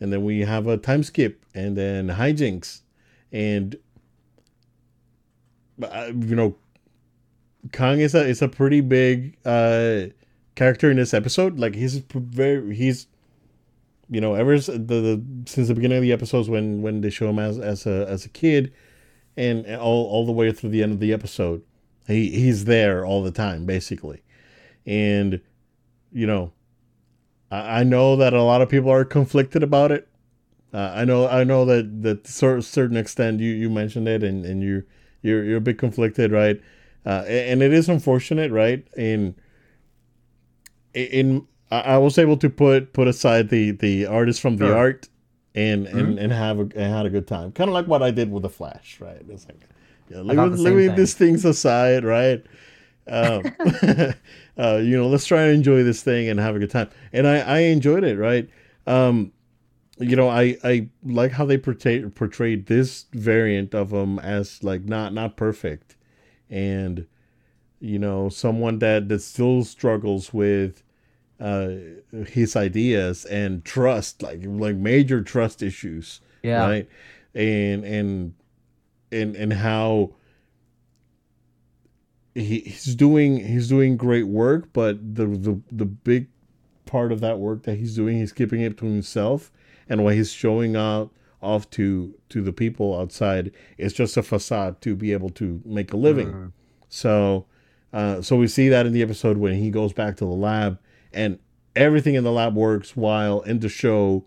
[0.00, 2.82] and then we have a time skip, and then hijinks,
[3.32, 3.76] and
[5.82, 6.56] uh, you know,
[7.72, 10.06] Kang is a is a pretty big uh,
[10.54, 11.58] character in this episode.
[11.58, 13.06] Like he's very he's
[14.08, 17.28] you know, ever the, the since the beginning of the episodes when when they show
[17.28, 18.72] him as as a as a kid,
[19.36, 21.62] and all all the way through the end of the episode,
[22.06, 24.22] he he's there all the time basically,
[24.84, 25.40] and
[26.12, 26.52] you know,
[27.50, 30.08] I, I know that a lot of people are conflicted about it.
[30.72, 34.22] Uh, I know I know that that to a certain extent you you mentioned it
[34.22, 34.82] and and you
[35.22, 36.60] you're you're a bit conflicted, right?
[37.04, 38.86] Uh, and it is unfortunate, right?
[38.96, 39.36] In
[40.92, 44.76] in I was able to put put aside the the artist from the sure.
[44.76, 45.08] art
[45.54, 46.18] and and mm-hmm.
[46.18, 47.52] and have a and had a good time.
[47.52, 49.22] Kind of like what I did with the Flash, right?
[49.28, 49.60] It's like
[50.08, 52.44] yeah, leave, leave these things aside, right?
[53.08, 53.42] Um,
[54.58, 56.90] uh, you know, let's try and enjoy this thing and have a good time.
[57.12, 58.48] And I I enjoyed it, right?
[58.86, 59.32] Um,
[59.98, 64.84] you know, I I like how they portray portrayed this variant of him as like
[64.84, 65.96] not not perfect,
[66.50, 67.06] and
[67.80, 70.82] you know, someone that that still struggles with
[71.40, 71.70] uh,
[72.26, 76.20] his ideas and trust, like like major trust issues.
[76.42, 76.66] Yeah.
[76.66, 76.88] Right.
[77.34, 78.34] And and
[79.12, 80.12] and and how
[82.36, 86.28] he, he's doing he's doing great work, but the the the big
[86.84, 89.50] part of that work that he's doing, he's keeping it to himself,
[89.88, 91.10] and what he's showing out
[91.42, 95.92] off to to the people outside is just a facade to be able to make
[95.92, 96.32] a living.
[96.32, 96.52] Mm.
[96.88, 97.46] So,
[97.92, 100.78] uh, so we see that in the episode when he goes back to the lab
[101.12, 101.38] and
[101.74, 104.24] everything in the lab works while in the show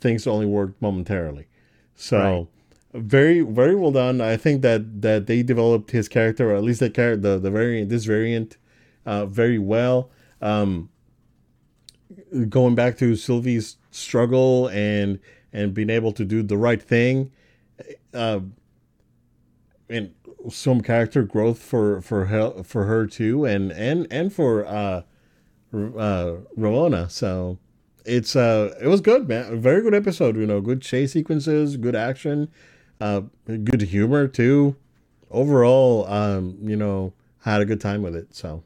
[0.00, 1.46] things only work momentarily
[1.94, 2.46] so right.
[2.94, 6.78] Very very well done i think that that they developed his character or at least
[6.78, 8.56] the character the, the variant this variant
[9.04, 10.88] uh, very well um,
[12.48, 15.18] going back to sylvie's struggle and
[15.52, 17.32] and being able to do the right thing
[18.12, 18.38] uh,
[19.88, 20.14] and
[20.48, 25.02] some character growth for for her for her too and and and for uh
[25.74, 27.10] uh, Ravonna.
[27.10, 27.58] So
[28.04, 29.52] it's uh it was good, man.
[29.52, 30.36] A very good episode.
[30.36, 32.48] You know, good chase sequences, good action,
[33.00, 34.76] uh, good humor too.
[35.30, 38.34] Overall, um, you know, had a good time with it.
[38.34, 38.62] So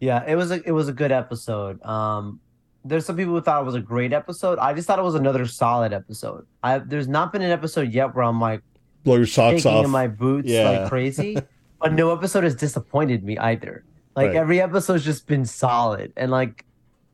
[0.00, 1.82] yeah, it was a it was a good episode.
[1.84, 2.40] Um,
[2.84, 4.58] there's some people who thought it was a great episode.
[4.58, 6.46] I just thought it was another solid episode.
[6.62, 8.62] I there's not been an episode yet where I'm like
[9.04, 10.70] blow your socks off in my boots yeah.
[10.70, 11.38] like crazy,
[11.80, 13.84] but no episode has disappointed me either.
[14.16, 14.36] Like right.
[14.36, 16.64] every episode's just been solid, and like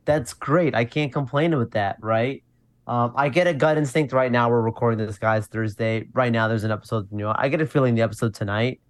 [0.05, 0.75] that's great.
[0.75, 2.43] I can't complain with that, right?
[2.87, 4.49] Um, I get a gut instinct right now.
[4.49, 6.07] We're recording this, guys, Thursday.
[6.13, 7.07] Right now, there's an episode.
[7.11, 8.81] You know, I get a feeling the episode tonight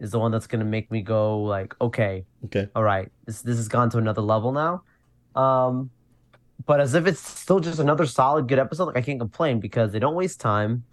[0.00, 3.56] is the one that's gonna make me go like, okay, okay, all right, this this
[3.56, 4.82] has gone to another level now.
[5.40, 5.90] Um,
[6.66, 9.92] but as if it's still just another solid, good episode, like I can't complain because
[9.92, 10.84] they don't waste time.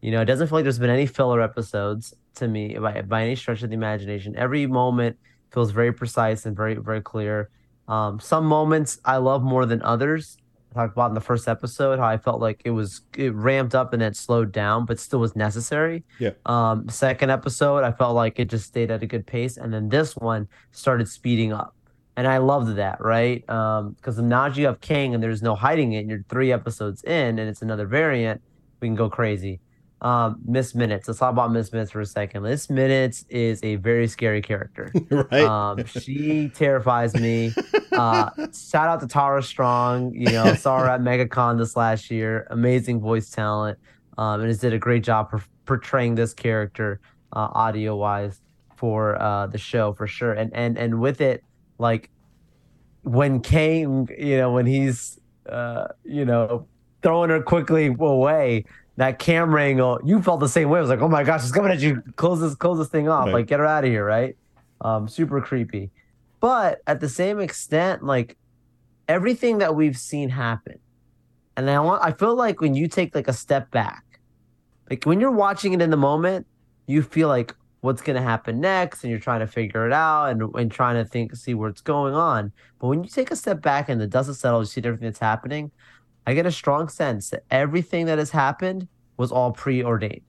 [0.00, 3.22] You know, it doesn't feel like there's been any filler episodes to me by, by
[3.22, 4.34] any stretch of the imagination.
[4.36, 5.16] Every moment
[5.52, 7.50] feels very precise and very very clear.
[7.86, 10.38] Um, some moments I love more than others.
[10.74, 13.92] Talked about in the first episode how I felt like it was it ramped up
[13.92, 16.04] and then slowed down, but still was necessary.
[16.18, 16.30] Yeah.
[16.46, 19.88] Um, second episode, I felt like it just stayed at a good pace, and then
[19.88, 21.74] this one started speeding up,
[22.16, 23.00] and I loved that.
[23.00, 23.48] Right?
[23.50, 23.92] Um.
[23.92, 26.00] Because um, now you have Kang, and there's no hiding it.
[26.00, 28.40] And you're three episodes in, and it's another variant.
[28.80, 29.60] We can go crazy.
[30.02, 31.06] Um, Miss Minutes.
[31.06, 32.42] Let's talk about Miss Minutes for a second.
[32.42, 34.92] Miss Minutes is a very scary character.
[35.10, 35.44] right.
[35.44, 37.52] Um, she terrifies me.
[37.92, 40.14] Uh, shout out to Tara Strong.
[40.14, 42.46] You know, saw her at MegaCon this last year.
[42.50, 43.78] Amazing voice talent.
[44.16, 47.00] Um, and has did a great job per- portraying this character,
[47.34, 48.40] uh, audio wise,
[48.76, 50.32] for uh the show for sure.
[50.32, 51.44] And and and with it,
[51.78, 52.08] like
[53.02, 56.66] when Kang, you know, when he's uh, you know,
[57.02, 58.64] throwing her quickly away
[58.96, 60.78] that camera angle, you felt the same way.
[60.78, 62.02] I was like, oh my gosh, it's coming at you.
[62.16, 63.26] Close this, close this thing off.
[63.26, 63.34] Right.
[63.34, 64.36] Like, get her out of here, right?
[64.80, 65.90] Um, super creepy.
[66.40, 68.36] But at the same extent, like
[69.08, 70.78] everything that we've seen happen,
[71.56, 74.04] and I want, I feel like when you take like a step back,
[74.90, 76.46] like when you're watching it in the moment,
[76.86, 80.42] you feel like what's gonna happen next, and you're trying to figure it out and
[80.54, 82.52] and trying to think, see what's going on.
[82.80, 85.06] But when you take a step back and the dust has settled, you see everything
[85.06, 85.70] that's happening.
[86.26, 90.22] I get a strong sense that everything that has happened was all preordained.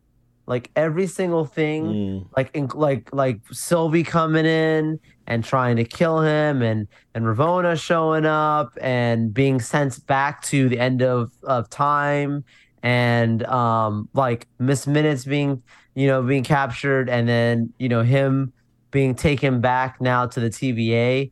[0.45, 2.27] Like every single thing, mm.
[2.35, 7.79] like in, like like Sylvie coming in and trying to kill him, and and Ravonna
[7.79, 12.43] showing up and being sent back to the end of of time,
[12.81, 15.63] and um like Miss Minutes being
[15.95, 18.51] you know being captured, and then you know him
[18.91, 21.31] being taken back now to the TVA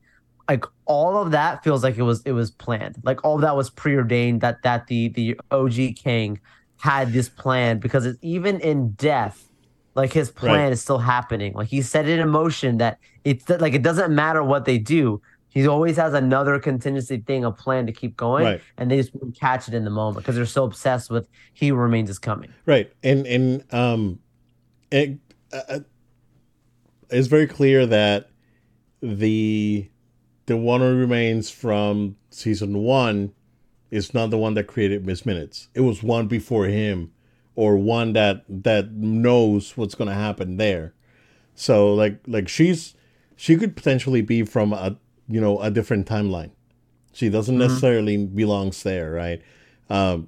[0.51, 2.97] like all of that feels like it was it was planned.
[3.03, 6.39] Like all of that was preordained that that the the OG Kang
[6.77, 9.47] had this plan because it's even in death,
[9.95, 10.71] like his plan right.
[10.73, 11.53] is still happening.
[11.53, 15.21] Like he set it in motion that it's like it doesn't matter what they do.
[15.47, 18.61] he always has another contingency thing, a plan to keep going, Right.
[18.77, 22.09] and they just catch it in the moment because they're so obsessed with he remains
[22.09, 22.51] is coming.
[22.65, 24.19] Right, and and um,
[24.91, 25.17] it
[25.53, 25.79] uh,
[27.09, 28.29] it's very clear that
[29.01, 29.87] the
[30.51, 33.33] the one who remains from season one
[33.89, 35.69] is not the one that created Miss Minutes.
[35.73, 37.13] It was one before him,
[37.55, 40.93] or one that that knows what's going to happen there.
[41.55, 42.95] So like like she's
[43.37, 44.97] she could potentially be from a
[45.29, 46.51] you know a different timeline.
[47.13, 49.41] She doesn't necessarily belongs there, right?
[49.89, 50.27] Um,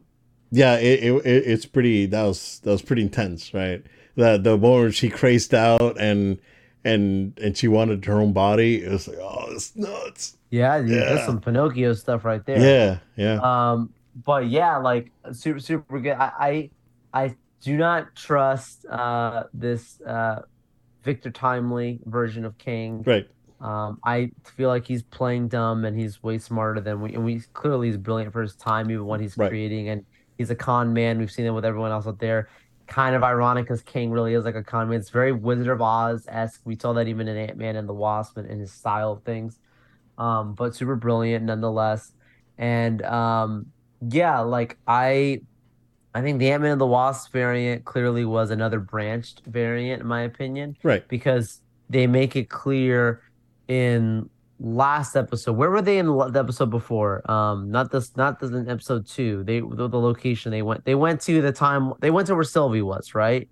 [0.51, 2.05] yeah, it, it, it it's pretty.
[2.05, 3.83] That was that was pretty intense, right?
[4.15, 6.39] That the moment she crazed out and
[6.85, 10.37] and and she wanted her own body, it was like, oh, it's nuts.
[10.49, 11.13] Yeah, dude, Yeah.
[11.13, 12.59] that's some Pinocchio stuff right there.
[12.59, 13.39] Yeah, yeah,
[13.71, 16.13] Um, but yeah, like super super good.
[16.13, 16.69] I
[17.13, 20.41] I, I do not trust uh this uh
[21.03, 23.03] Victor Timely version of Kang.
[23.05, 23.27] right.
[23.61, 27.13] Um, I feel like he's playing dumb and he's way smarter than we.
[27.13, 29.49] And we clearly he's brilliant for his time, even what he's Right.
[29.49, 29.87] creating.
[29.87, 30.05] And
[30.37, 31.17] he's a con man.
[31.17, 32.49] We've seen it with everyone else out there.
[32.87, 34.99] Kind of ironic because Kang really is like a con man.
[34.99, 36.61] It's very Wizard of Oz esque.
[36.65, 39.23] We saw that even in Ant Man and the Wasp and in his style of
[39.23, 39.57] things.
[40.17, 42.11] Um, but super brilliant nonetheless.
[42.57, 43.67] And um,
[44.11, 45.41] yeah, like I,
[46.13, 50.07] I think the Ant Man and the Wasp variant clearly was another branched variant in
[50.07, 51.07] my opinion Right.
[51.07, 53.21] because they make it clear
[53.67, 54.29] in
[54.63, 58.69] last episode where were they in the episode before um not this not this in
[58.69, 62.25] episode two they the, the location they went they went to the time they went
[62.25, 63.49] to where sylvie was right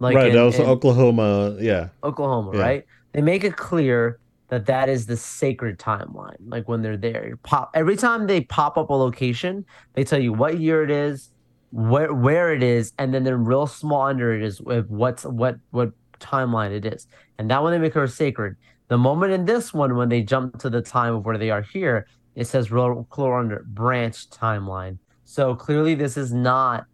[0.00, 0.28] like right.
[0.30, 1.56] in- that was Oklahoma.
[1.60, 1.90] Yeah.
[2.02, 2.60] oklahoma Yeah.
[2.60, 4.18] right they make it clear
[4.48, 8.76] that that is the sacred timeline like when they're there pop every time they pop
[8.76, 11.30] up a location they tell you what year it is
[11.70, 15.56] where where it is and then they're real small under it is with what's what
[15.70, 17.06] what timeline it is
[17.38, 18.56] and that one they make her sacred
[18.88, 21.62] the moment in this one when they jump to the time of where they are
[21.62, 26.84] here it says real clear under branch timeline so clearly this is not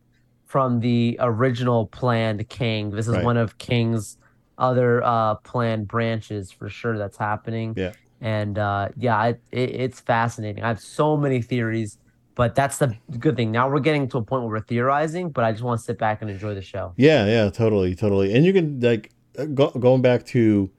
[0.47, 3.25] from the original planned kang this is Right.
[3.25, 4.19] one of kang's
[4.59, 7.93] other uh planned branches for sure that's happening Yeah.
[8.21, 11.99] and uh yeah it, it, it's fascinating i have so many theories
[12.37, 15.45] but that's the good thing now we're getting to a point where we're theorizing but
[15.45, 18.35] i just want to sit back and enjoy the show Yeah, yeah, totally, totally.
[18.35, 20.71] And you can like uh, go, going back to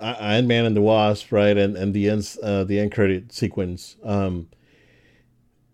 [0.00, 1.56] Ant Man and the Wasp, right?
[1.56, 3.96] And and the end uh, the end credit sequence.
[4.04, 4.48] Um,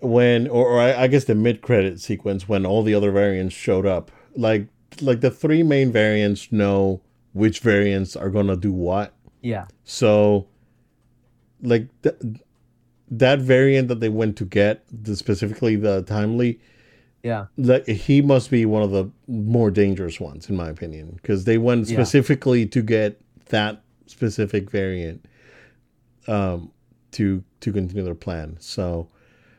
[0.00, 3.54] when or, or I, I guess the mid credit sequence when all the other variants
[3.54, 4.11] showed up.
[4.37, 4.68] Like
[5.00, 7.00] like the three main variants know
[7.33, 9.14] which variants are gonna do what.
[9.40, 10.48] yeah So,
[11.62, 12.16] like th-
[13.11, 16.61] that variant that they went to get, the, specifically the timely,
[17.22, 21.44] yeah like he must be one of the more dangerous ones in my opinion because
[21.44, 21.96] they went Yeah.
[21.98, 25.25] specifically to get that specific variant
[26.29, 26.70] um
[27.12, 28.57] to to continue their plan.
[28.61, 29.09] So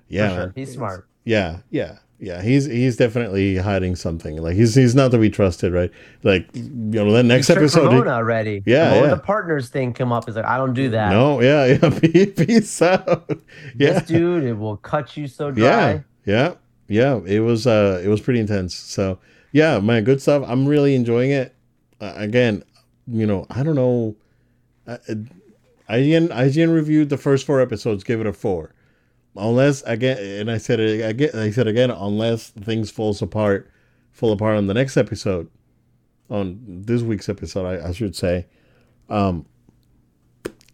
[0.08, 0.36] yeah.
[0.36, 0.54] Sure.
[0.56, 1.08] he's smart.
[1.24, 2.42] Yeah yeah yeah.
[2.42, 4.38] He's he's definitely hiding something.
[4.38, 5.92] Like he's he's not to be trusted right?
[6.24, 8.64] Like you know the next He tricked episode he- already.
[8.66, 9.08] Yeah, the yeah.
[9.16, 10.28] the partners thing come up.
[10.30, 11.10] Is like i don't do that.
[11.12, 11.66] No yeah
[12.04, 13.30] yeah peace out.
[13.76, 13.94] Yeah.
[13.94, 15.64] this dude it will cut you so dry.
[15.66, 16.54] yeah yeah.
[16.88, 18.76] Yeah it was uh it was pretty intense.
[18.76, 19.20] So
[19.52, 20.44] yeah man good stuff.
[20.48, 21.56] I'm really enjoying it.
[22.00, 22.64] Uh, again
[23.08, 24.16] you know i don't know
[24.88, 24.98] uh,
[25.90, 28.74] IGN, IGN reviewed the first four episodes give it a four.
[29.36, 33.72] Unless again and i said it again i said again unless things falls apart
[34.12, 35.50] fall apart on the next episode
[36.30, 38.46] on this week's episode i, I should say
[39.10, 39.46] um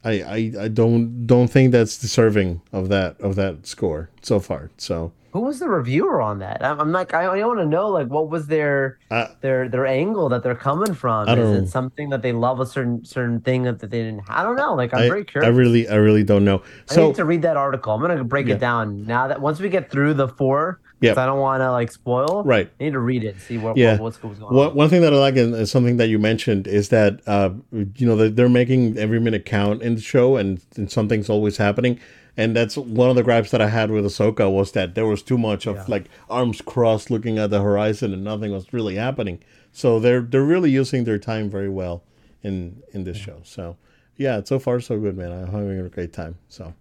[0.04, 4.72] I, I i don't don't think that's deserving of that of that score so far.
[4.78, 7.90] So who was the reviewer on that i'm, I'm like i, I want to know
[7.90, 12.10] like what was their uh, their their angle that they're coming from is it something
[12.10, 15.02] that they love a certain certain thing that they didn't i don't know like i'm
[15.04, 16.62] I, very I really I really don't know.
[16.90, 17.94] I So need to read that article.
[17.94, 18.56] I'm gonna break Yeah.
[18.56, 21.12] it down now that once we get through the four, Yeah.
[21.18, 22.44] I don't want to like spoil.
[22.46, 22.70] right.
[22.80, 23.94] I need to read it, see what, Yeah.
[23.94, 24.76] what what's, what's going One, on.
[24.76, 27.50] one thing that I like and something that you mentioned is that uh,
[27.96, 32.00] you know they're making every minute count in the show, and, and something's always happening.
[32.40, 35.24] And that's one of the gripes that I had with Ahsoka was that there was
[35.24, 35.86] too much of Yeah.
[35.88, 39.40] like arms crossed, looking at the horizon, and nothing was really happening.
[39.72, 42.04] So they're they're really using their time very well
[42.44, 43.40] in in this show.
[43.44, 43.78] So
[44.16, 45.32] yeah, so far so good, man.
[45.32, 46.38] I'm having a great time.
[46.48, 46.74] So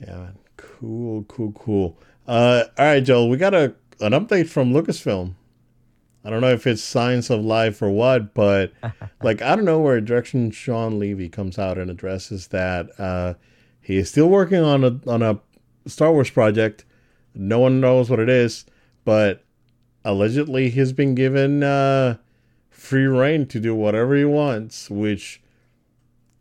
[0.00, 1.98] yeah, cool, cool, cool.
[2.26, 5.34] Uh, all right, Joel, we got a an update from Lucasfilm.
[6.24, 8.72] I don't know if it's Science of Life or what, but
[9.22, 13.34] like I don't know where direction Shawn Levy comes out and addresses that uh,
[13.86, 15.38] he is still working on a on a
[15.86, 16.84] Star Wars project.
[17.36, 18.64] No one knows what it is,
[19.04, 19.44] but
[20.04, 22.16] allegedly he's been given uh,
[22.68, 25.40] free rein to do whatever he wants, which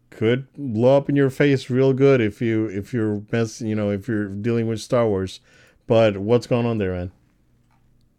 [0.09, 3.91] could blow up in your face real good if you if you're mess you know
[3.91, 5.39] if you're dealing with Star Wars.
[5.85, 7.11] But what's going on there, man?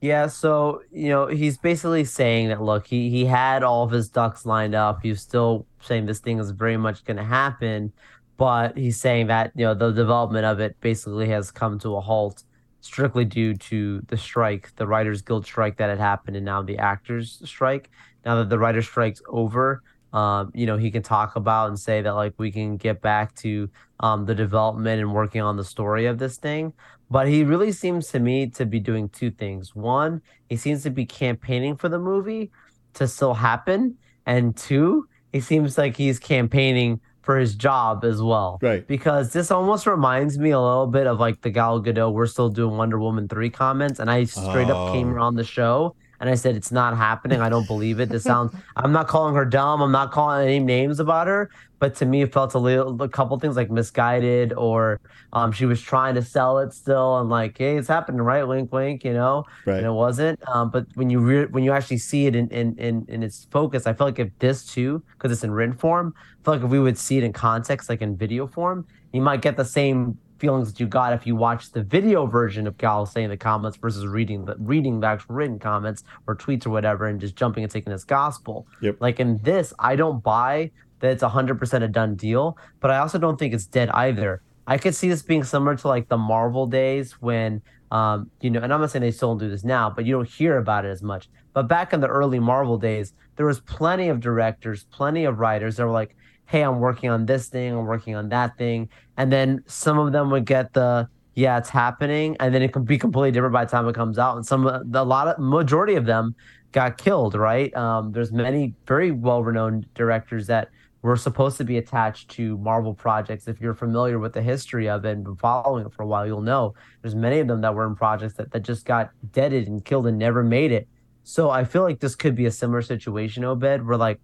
[0.01, 4.09] Yeah, so you know he's basically saying that look, he he had all of his
[4.09, 5.01] ducks lined up.
[5.03, 7.93] He's still saying this thing is very much going to happen,
[8.37, 12.01] but he's saying that you know the development of it basically has come to a
[12.01, 12.45] halt
[12.81, 16.79] strictly due to the strike, the Writers Guild strike that had happened, and now the
[16.79, 17.91] actors strike.
[18.25, 19.83] Now that the writer strike's over,
[20.13, 23.35] um, you know, he can talk about and say that like we can get back
[23.37, 23.69] to
[24.01, 26.73] um, the development and working on the story of this thing.
[27.11, 29.75] But he really seems to me to be doing two things.
[29.75, 32.51] One, he seems to be campaigning for the movie
[32.95, 38.59] to still happen, and two, he seems like he's campaigning for his job as well.
[38.63, 38.87] Right.
[38.87, 42.49] Because this almost reminds me a little bit of like the Gal Gadot, we're still
[42.49, 43.99] doing Wonder Woman 3 comments.
[43.99, 44.87] And I straight oh.
[44.87, 45.23] up came oh.
[45.23, 47.41] on the show and I said, It's not happening.
[47.41, 48.09] I don't believe it.
[48.09, 49.81] This sounds, I'm not calling her dumb.
[49.83, 51.51] I'm not calling any names about her.
[51.79, 54.99] But to me, it felt a little, a couple things like misguided or
[55.35, 58.45] um, she was trying to sell it still and like, hey, it's happening, right?
[58.45, 59.45] Wink, wink, you know?
[59.67, 59.79] Right.
[59.79, 60.41] And it wasn't.
[60.49, 63.47] Um, but when you re- when you actually see it in, in, in, in its
[63.51, 66.65] focus, I feel like if this too, because it's in written form, I feel like
[66.65, 69.65] if we would see it in context, like in video form, you might get the
[69.65, 73.37] same feelings that you got if you watched the video version of Gal saying the
[73.37, 77.37] comments versus reading the reading the actual written comments or tweets or whatever and just
[77.37, 78.67] jumping and taking as gospel.
[78.83, 78.97] Yep.
[79.01, 80.71] Like in this, I don't buy
[81.01, 84.43] that it's hundred percent a done deal, but I also don't think it's dead either.
[84.67, 88.61] I could see this being similar to like the Marvel days when um, you know,
[88.61, 90.85] and I'm not saying they still don't do this now, but you don't hear about
[90.85, 91.29] it as much.
[91.53, 95.77] But back in the early Marvel days, there was plenty of directors, plenty of writers
[95.77, 96.17] that were like,
[96.47, 98.89] hey, I'm working on this thing, I'm working on that thing.
[99.17, 102.37] And then some of them would get the, yeah, it's happening.
[102.41, 104.37] And then it could be completely different by the time it comes out.
[104.37, 106.35] And some, a lot of, majority of them
[106.73, 107.75] got killed, right?
[107.77, 110.69] Um, there's many very well renowned directors that
[111.03, 113.49] were supposed to be attached to Marvel projects.
[113.49, 116.27] If you're familiar with the history of it and been following it for a while,
[116.27, 119.69] you'll know there's many of them that were in projects that, that just got deaded
[119.69, 120.89] and killed and never made it.
[121.23, 124.21] So I feel like this could be a similar situation, Obed, where like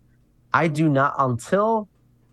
[0.52, 1.88] I do not until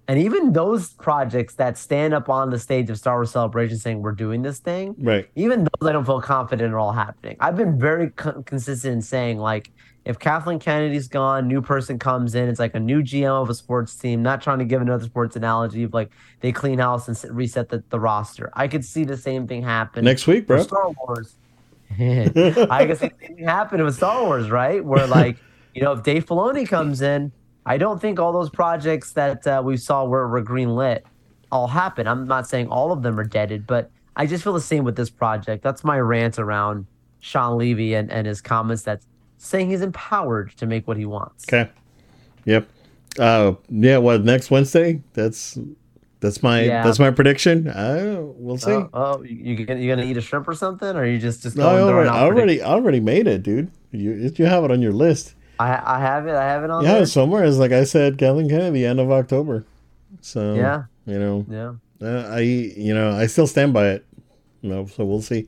[0.10, 4.02] and even those projects that stand up on the stage of Star Wars Celebration saying
[4.02, 5.30] we're doing this thing, right?
[5.36, 7.38] Even those I don't feel confident are all happening.
[7.40, 9.70] I've been very co- consistent in saying like
[10.06, 13.54] if Kathleen Kennedy's gone, new person comes in, it's like a new GM of a
[13.54, 14.24] sports team.
[14.24, 17.84] Not trying to give another sports analogy of like they clean house and reset the,
[17.92, 18.50] the roster.
[18.54, 20.64] I could see the same thing happen next week, bro.
[20.64, 21.36] Star Wars.
[21.92, 24.84] I could see the same thing happen with Star Wars, right?
[24.84, 25.38] Where like
[25.76, 27.32] you know if Dave Filoni comes in
[27.70, 31.06] I don't think all those projects that uh, we saw were, were green lit
[31.52, 32.08] all happen.
[32.08, 34.96] I'm not saying all of them are deaded, but I just feel the same with
[34.96, 35.64] this project.
[35.64, 36.88] That's my rant around
[37.20, 39.06] Shawn Levy and, and his comments that's
[39.38, 41.46] saying he's empowered to make what he wants.
[41.48, 41.70] Okay.
[42.46, 42.68] Yep.
[43.20, 45.02] Uh yeah, what next Wednesday?
[45.14, 45.58] That's
[46.22, 46.84] that's my yeah.
[46.84, 47.68] that's my prediction.
[47.68, 48.72] Uh, we'll see.
[48.72, 51.44] Uh, oh, you you gonna, you gonna eat a shrimp or something, or you just
[51.44, 53.72] just no, I already, I already, I already made it, dude.
[53.92, 55.36] You you have it on your list.
[55.60, 56.36] I I have it.
[56.36, 56.84] I have it on.
[56.84, 57.06] Yeah, there.
[57.06, 59.66] somewhere is like I said, Kathleen Kennedy, end of October.
[60.22, 64.06] So yeah, you know, yeah, uh, I you know I still stand by it.
[64.62, 65.48] You know, so we'll see.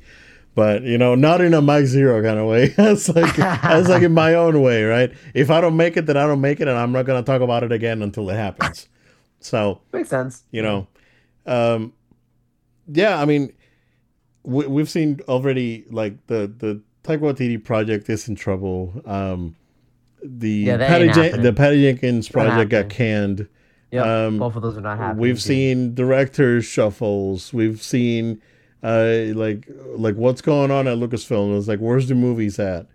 [0.53, 2.67] But you know, not in a Mike Zero kind of way.
[2.77, 5.11] that's like that's like in my own way, right?
[5.33, 7.41] If I don't make it, then I don't make it, and I'm not gonna talk
[7.41, 8.89] about it again until it happens.
[9.39, 10.43] So makes sense.
[10.51, 10.87] You know,
[11.45, 11.93] um,
[12.87, 13.21] yeah.
[13.21, 13.53] I mean,
[14.43, 19.01] we, we've seen already like the the Waititi project is in trouble.
[19.05, 19.55] Um,
[20.23, 21.07] the yeah, Patty
[21.37, 23.47] the Patty Jenkins project got canned.
[23.91, 25.21] Yeah, um, both of those are not happening.
[25.21, 27.51] We've seen directors shuffles.
[27.53, 28.41] We've seen
[28.83, 31.57] uh, like like what's going on at Lucasfilm.
[31.57, 32.87] It's like where's the movies at?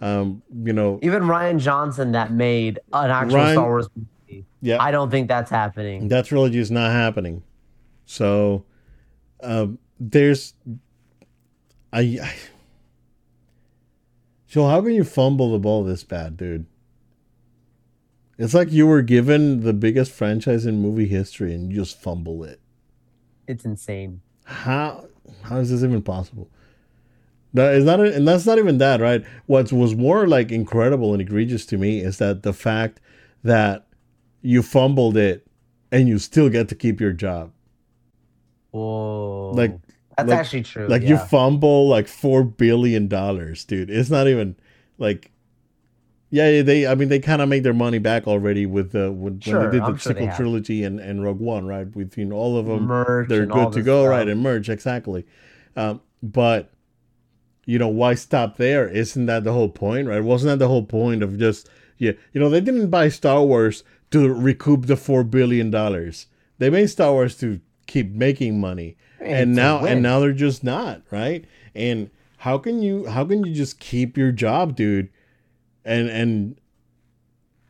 [0.00, 4.44] Um, you know, even Rian Johnson that made an actual Rian, Star Wars movie.
[4.60, 6.08] Yeah, I don't think that's happening.
[6.08, 7.44] That's really just not happening.
[8.04, 8.64] So,
[9.42, 10.54] um, there's,
[11.92, 12.34] I, I
[14.52, 16.66] so how can you fumble the ball this bad, dude?
[18.36, 22.44] It's like you were given the biggest franchise in movie history and you just fumble
[22.44, 22.60] it.
[23.48, 24.20] It's insane.
[24.44, 25.06] How
[25.40, 26.50] how is this even possible?
[27.54, 29.24] That is not, and that's not even that, right?
[29.46, 33.00] What was more like incredible and egregious to me is that the fact
[33.42, 33.86] that
[34.42, 35.46] you fumbled it
[35.90, 37.52] and you still get to keep your job.
[38.70, 39.52] Whoa!
[39.54, 39.78] Like
[40.16, 40.88] that's like, actually true.
[40.88, 41.08] Like yeah.
[41.10, 43.90] you fumble like four billion dollars, dude.
[43.90, 44.56] It's not even
[44.98, 45.32] like
[46.32, 46.86] yeah, they.
[46.86, 49.70] I mean, they kind of made their money back already with the when, sure, when
[49.70, 51.86] they did the sure sequel trilogy and, and Rogue One, right?
[51.94, 52.84] We've seen all of them.
[52.84, 54.10] Merch they're good to go, stuff.
[54.10, 54.26] right?
[54.26, 55.26] And merge exactly.
[55.76, 56.70] Um, but
[57.66, 58.88] you know, why stop there?
[58.88, 60.24] Isn't that the whole point, right?
[60.24, 62.12] Wasn't that the whole point of just yeah?
[62.32, 66.28] You know, they didn't buy Star Wars to recoup the four billion dollars.
[66.56, 71.02] They made Star Wars to keep making money, and, now and now they're just not
[71.10, 71.44] right.
[71.74, 75.08] And how can you how can you just keep your job, dude?
[75.84, 76.60] And and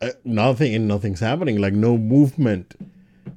[0.00, 1.60] uh, nothing and nothing's happening.
[1.60, 2.74] Like no movement.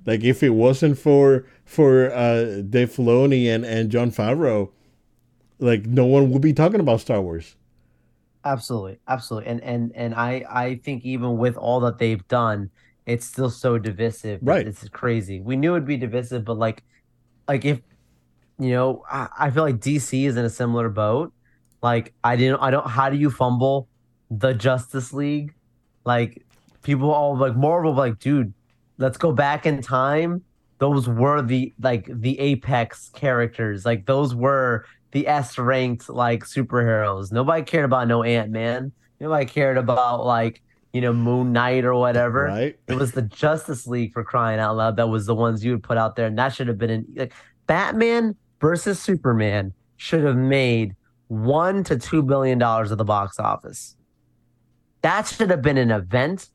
[0.05, 4.71] Like if it wasn't for for uh, Dave Filoni and and Jon Favreau,
[5.59, 7.55] like no one would be talking about Star Wars.
[8.43, 12.69] Absolutely, absolutely, and and and I I think even with all that they've done,
[13.05, 14.39] it's still so divisive.
[14.43, 15.41] Right, it's crazy.
[15.41, 16.83] We knew it'd be divisive, but like,
[17.47, 17.81] like if
[18.59, 21.33] you know, I, I feel like DC is in a similar boat.
[21.81, 22.87] Like I didn't, I don't.
[22.87, 23.87] How do you fumble
[24.31, 25.53] the Justice League?
[26.03, 26.45] Like
[26.81, 28.53] people all like Marvel, like dude,
[28.97, 30.43] let's go back in time.
[30.77, 33.85] Those were the like the apex characters.
[33.85, 37.31] Like those were the S ranked like superheroes.
[37.31, 38.91] Nobody cared about no Ant Man.
[39.19, 40.61] Nobody cared about like
[40.93, 42.45] you know Moon Knight or whatever.
[42.45, 42.79] Right.
[42.87, 44.95] It was the Justice League for crying out loud.
[44.95, 47.05] That was the ones you would put out there, and that should have been in
[47.15, 47.33] like
[47.67, 50.95] Batman versus Superman should have made
[51.27, 53.95] one to two billion dollars at the box office.
[55.01, 56.49] That should have been an event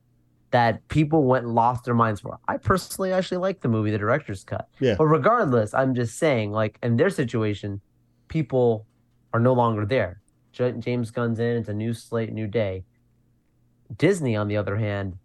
[0.51, 2.39] that people went and lost their minds for.
[2.49, 4.69] I personally actually like the movie, the director's cut.
[4.81, 4.97] Yeah.
[4.99, 7.81] But regardless, I'm just saying, like in their situation,
[8.29, 8.87] people
[9.33, 10.21] are no longer there.
[10.53, 12.85] James Gunn's in, it's a new slate, new day.
[13.97, 15.17] Disney, on the other hand,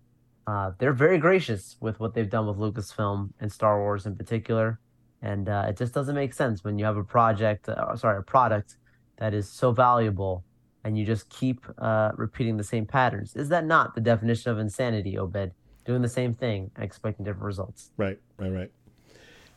[0.48, 4.80] uh, they're very gracious with what they've done with Lucasfilm and Star Wars in particular.
[5.26, 8.22] And uh, it just doesn't make sense when you have a project, uh, sorry, a
[8.22, 8.78] product
[9.18, 10.44] that is so valuable
[10.84, 13.36] and you just keep uh, repeating the same patterns.
[13.36, 15.52] Is that not the definition of insanity, Obed?
[15.84, 17.90] Doing the same thing expecting different results.
[17.98, 18.72] Right, right, right.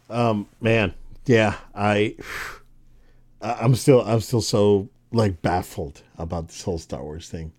[0.09, 0.95] Um, man,
[1.27, 2.17] yeah, I.
[3.41, 7.53] I'm still I'm still so like baffled about this whole Star Wars thing,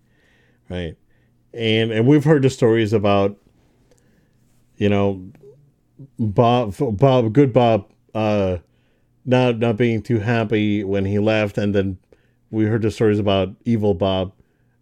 [0.69, 0.97] right?
[1.53, 3.37] And and we've heard the stories about,
[4.77, 5.31] you know,
[6.19, 8.57] Bob Bob good Bob uh,
[9.25, 11.97] not not being too happy when he left, and then
[12.51, 14.33] we heard the stories about evil Bob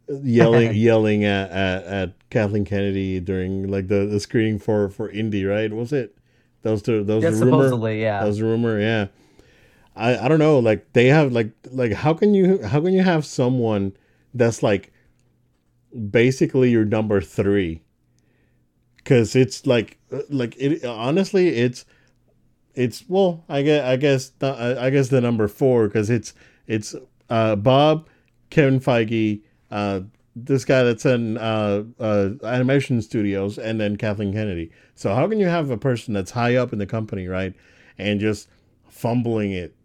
[0.08, 5.46] yelling yelling at, at, at Kathleen Kennedy during like the, the screening for for Indy,
[5.46, 5.72] right?
[5.72, 6.16] Was it?
[6.64, 8.20] Those two those yeah, rumor, supposedly, yeah.
[8.20, 9.08] That was rumor, yeah.
[9.96, 13.02] I, I don't know like they have like like how can you how can you
[13.02, 13.98] have someone
[14.34, 14.92] that's like
[16.12, 17.82] basically your number three
[18.98, 21.86] because it's like uh, like it honestly it's
[22.78, 26.34] it's well i guess i guess i guess the number four because it's
[26.68, 26.96] it's
[27.30, 28.08] uh bob
[28.50, 30.00] kevin feige uh
[30.40, 35.40] this guy that's in uh, uh, animation studios and then kathleen kennedy so how can
[35.40, 37.54] you have a person that's high up in the company right
[37.98, 38.48] and just
[38.88, 39.78] fumbling it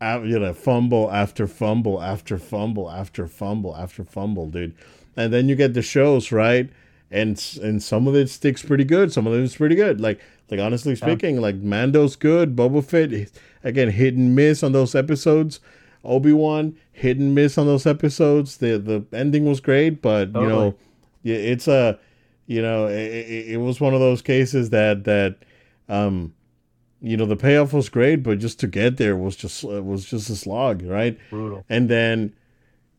[0.00, 4.74] you know, fumble after fumble after fumble after fumble after fumble, dude.
[5.16, 6.70] And then you get the shows, right?
[7.10, 9.12] And and some of it sticks pretty good.
[9.12, 10.00] Some of it is pretty good.
[10.00, 10.20] Like
[10.50, 11.40] like honestly speaking, yeah.
[11.40, 12.56] like Mando's good.
[12.56, 13.30] Boba Fett
[13.64, 15.60] again hit and miss on those episodes.
[16.04, 18.58] Obi Wan hit and miss on those episodes.
[18.58, 20.44] The the ending was great, but totally.
[20.44, 20.74] you know,
[21.22, 21.98] yeah, it's a
[22.46, 25.36] you know it, it was one of those cases that that
[25.88, 26.32] um
[27.00, 30.30] you know the payoff was great, but just to get there was just was just
[30.30, 31.18] a slog, right?
[31.30, 31.64] Brutal.
[31.68, 32.34] And then,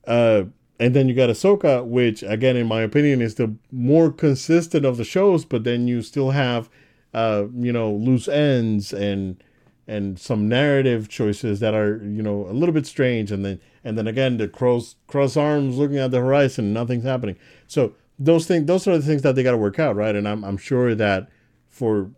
[0.08, 0.44] uh,
[0.80, 4.98] and then you got Ahsoka, which again, in my opinion, is the more consistent of
[4.98, 5.44] the shows.
[5.44, 6.70] But then you still have,
[7.14, 9.44] uh, you know, loose ends and
[9.88, 13.32] and some narrative choices that are you know a little bit strange.
[13.32, 17.38] And then and then again, the cross cross arms looking at the horizon, nothing's happening.
[17.68, 20.16] So those things, those are the things that they got to work out, right?
[20.16, 21.30] And I'm I'm sure that
[21.68, 22.12] for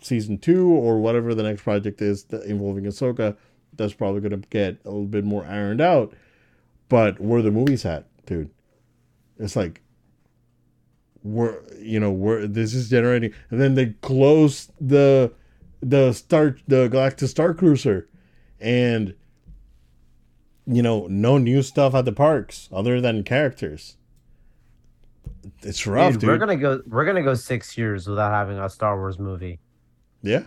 [0.00, 3.36] season two or whatever the next project is involving Ahsoka,
[3.74, 6.14] that's probably going to get a little bit more ironed out.
[6.88, 8.50] But where the movies at, dude?
[9.38, 9.82] It's like
[11.24, 15.32] we're you know where this is generating, and then they close the
[15.82, 18.08] the star the Galactic Star Cruiser,
[18.60, 19.14] and
[20.66, 23.96] you know no new stuff at the parks other than characters
[25.62, 26.82] it's rough, dude, dude, We're gonna go.
[26.86, 29.60] We're gonna go six years without having a Star Wars movie.
[30.22, 30.44] Yeah.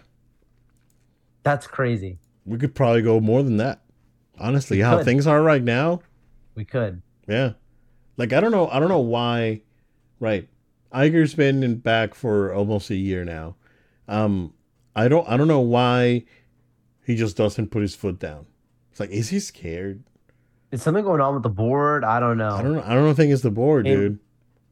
[1.44, 2.20] That's crazy.
[2.46, 3.82] We could probably go more than that.
[4.40, 5.06] Honestly, we how could.
[5.06, 6.02] things are right now.
[6.56, 7.02] We could.
[7.28, 7.54] Yeah.
[8.18, 9.62] Like I don't know I don't know why
[10.20, 10.48] right.
[10.98, 13.56] Iger's been in back for almost a year now.
[14.08, 14.54] Um
[14.96, 16.26] I don't I don't know why
[17.06, 18.46] he just doesn't put his foot down.
[18.92, 20.04] It's like is he scared?
[20.72, 22.04] Is something going on with the board?
[22.04, 22.52] I don't know.
[22.52, 22.80] I don't.
[22.80, 24.20] I don't think it's the board, dude.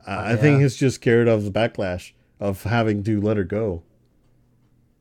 [0.06, 3.84] I, I think he's just scared of the backlash of having to let her go.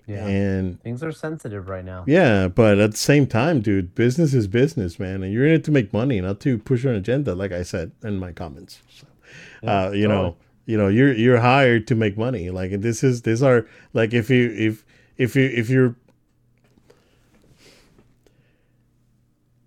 [0.07, 0.27] Yeah.
[0.27, 2.05] And things are sensitive right now.
[2.07, 5.65] Yeah, but at the same time, dude, business is business, man, and you're in it
[5.65, 8.83] to make money, not to push an agenda, like I said in my comments.
[8.89, 9.07] So,
[9.63, 10.09] yeah, uh, you totally.
[10.09, 10.37] know,
[10.67, 12.51] you know you're you're hired to make money.
[12.51, 14.85] Like this is these are like if you if
[15.17, 15.97] if you if you're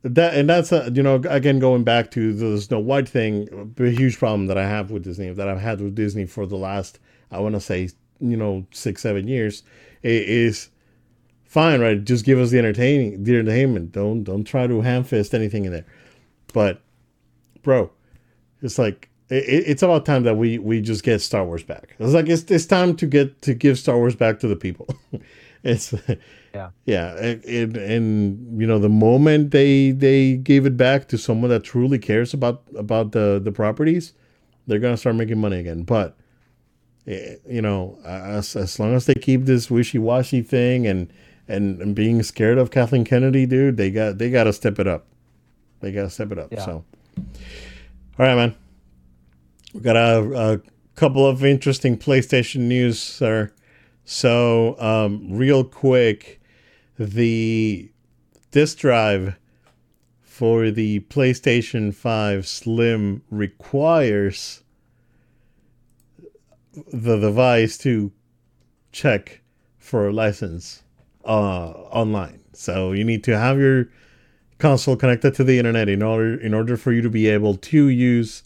[0.04, 3.90] that and that's a, you know again going back to the Snow White thing, a
[3.90, 7.00] huge problem that I have with Disney that I've had with Disney for the last
[7.32, 7.90] I want to say
[8.20, 9.64] you know six seven years
[10.04, 10.70] is
[11.46, 12.04] fine right?
[12.04, 13.92] Just give us the entertaining the entertainment.
[13.92, 15.86] Don't don't try to ham fist anything in there.
[16.54, 16.82] But
[17.62, 17.92] bro
[18.62, 21.96] it's like it, it's about time that we we just get Star Wars back.
[22.00, 24.88] It's like it's it's time to get to give Star Wars back to the people.
[25.64, 25.94] It's
[26.54, 26.70] Yeah.
[26.86, 31.50] yeah and, and, and you know the moment they they gave it back to someone
[31.50, 34.14] that truly cares about about the the properties
[34.68, 35.82] they're gonna start making money again.
[35.84, 36.16] But
[37.08, 41.12] eh, you know as, as long as they keep this wishy-washy thing and,
[41.48, 45.06] and and being scared of kathleen kennedy dude they got they gotta step it up.
[45.82, 46.64] They gotta step it up Yeah.
[46.64, 46.86] so.
[47.18, 48.56] All right man
[49.74, 50.62] we got a, a
[50.96, 53.52] couple of interesting playstation news sir
[54.06, 56.42] so um real quick
[56.98, 57.92] the
[58.52, 59.36] disk drive
[60.38, 64.62] for the PlayStation 5 Slim requires
[66.94, 68.12] the device to
[68.92, 69.42] check
[69.80, 70.84] for a license
[71.26, 72.44] uh, online.
[72.54, 73.90] So you need to have your
[74.60, 77.88] console connected to the internet in order in order for you to be able to
[77.88, 78.44] use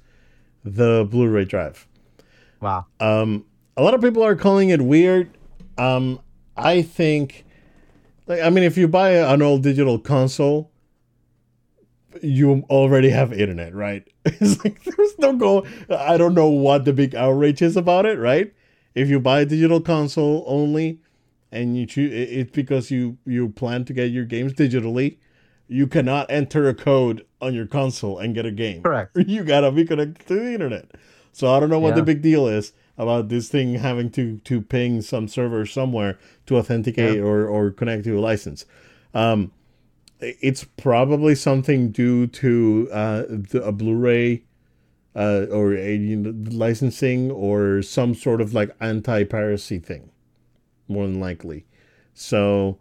[0.64, 1.88] the Blu-ray drive.
[2.60, 2.86] Wow.
[3.00, 3.46] Um,
[3.78, 5.38] a lot of people are calling it weird.
[5.78, 6.20] Um,
[6.56, 7.46] I think,
[8.28, 10.72] like, I mean, if you buy an old digital console,
[12.22, 14.08] you already have internet, right?
[14.26, 15.66] It's like there's no go.
[15.90, 18.54] I don't know what the big outrage is about it, right?
[18.94, 21.00] If you buy a digital console only,
[21.52, 25.18] and you choose, it's because you you plan to get your games digitally.
[25.72, 28.84] You cannot enter a code on your console and get a game.
[28.84, 29.16] Correct.
[29.28, 30.92] You gotta be connected to the internet.
[31.32, 34.62] So I don't know what the big deal is about this thing having to to
[34.62, 37.24] ping some server somewhere to authenticate Yeah.
[37.24, 38.66] or or connect to a license.
[39.14, 39.52] Um,
[40.20, 44.44] it's probably something due to uh, the, a Blu-ray
[45.16, 50.12] uh, or a you know, licensing or some sort of like anti-piracy thing,
[50.88, 51.66] more than likely.
[52.14, 52.78] So,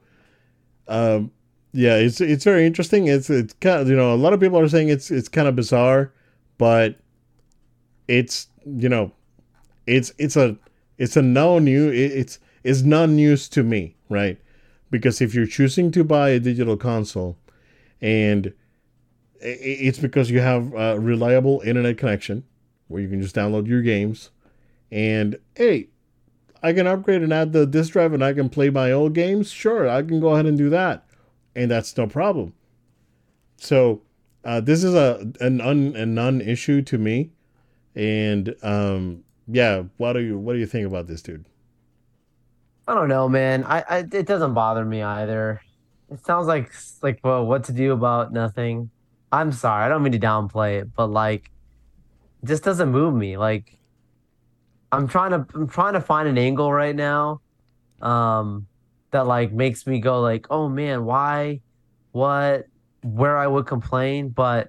[0.87, 1.31] um,
[1.73, 3.07] yeah, it's it's very interesting.
[3.07, 5.49] It's it's kind of you know a lot of people are saying it's it's kind
[5.49, 6.13] of bizarre,
[6.59, 6.97] but
[8.09, 9.13] it's you know
[9.87, 10.57] it's it's a
[10.99, 14.39] it's a no new it's it's non news to me right?
[14.91, 17.39] Because if you're choosing to buy a digital console
[18.03, 18.53] and
[19.41, 22.45] it's because you have a reliable internet connection
[22.89, 24.31] where you can just download your games
[24.91, 25.89] and hey
[26.63, 29.51] i can upgrade and add the disk drive and i can play my old games?
[29.51, 31.07] Sure i can go ahead and do that
[31.55, 32.53] and that's no problem
[33.57, 34.03] so
[34.45, 37.31] uh, this is a an un, a non-issue to me
[37.95, 41.45] and um yeah what do you what do you think about this dude
[42.91, 43.63] I don't know, man.
[43.63, 45.61] I, I it doesn't bother me either.
[46.11, 46.73] It sounds like
[47.03, 48.91] like well, what to do about nothing.
[49.31, 51.53] I'm sorry, I don't mean to downplay it, but like,
[52.43, 53.37] it just doesn't move me.
[53.37, 53.79] Like,
[54.91, 57.41] I'm trying to I'm trying to find an angle right now,
[58.03, 58.67] um,
[59.11, 61.61] that like makes me go like, oh man, why,
[62.13, 62.67] what,
[63.03, 64.69] where I would complain, but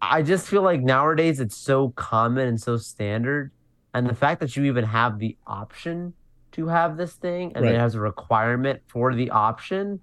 [0.00, 3.52] I just feel like nowadays it's so common and so standard,
[3.94, 6.14] and the fact that you even have the option
[6.52, 7.74] to have this thing and Right.
[7.74, 10.00] it has a requirement for the option,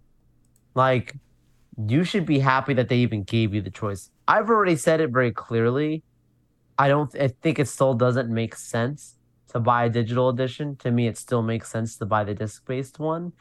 [0.76, 1.16] like
[1.88, 4.10] you should be happy that they even gave you the choice.
[4.28, 6.04] I've already said it very clearly.
[6.78, 9.18] I don't I think it still doesn't make sense
[9.52, 10.76] to buy a digital edition.
[10.78, 13.34] To me, it still makes sense to buy the disc-based one.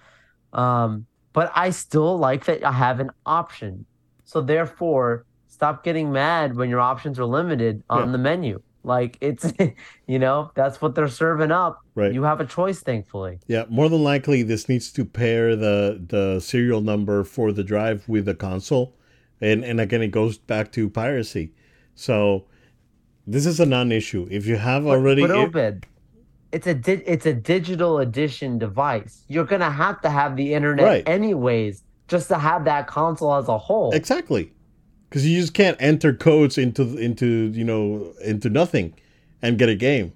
[0.53, 3.85] Um, but I still like that I have an option.
[4.25, 8.13] So therefore, stop getting mad when your options are limited on Yeah.
[8.13, 8.63] the menu.
[8.83, 9.53] Like it's
[10.07, 11.81] you know, that's what they're serving up.
[11.95, 12.13] Right.
[12.15, 13.39] You have a choice, thankfully.
[13.47, 18.09] Yeah, more than likely, this needs to pair the the serial number for the drive
[18.09, 18.97] with the console,
[19.41, 21.53] and and again, it goes back to piracy.
[21.95, 22.47] So
[23.27, 24.27] this is a non-issue.
[24.31, 25.87] If you have already, but it- Obed,
[26.53, 29.25] it's a di- it's a digital edition device.
[29.29, 31.09] You're gonna have to have the internet Right.
[31.09, 33.93] anyways, just to have that console as a whole.
[33.93, 34.53] exactly,
[35.09, 38.95] because you just can't enter codes into into you know into nothing
[39.43, 40.13] and get a game.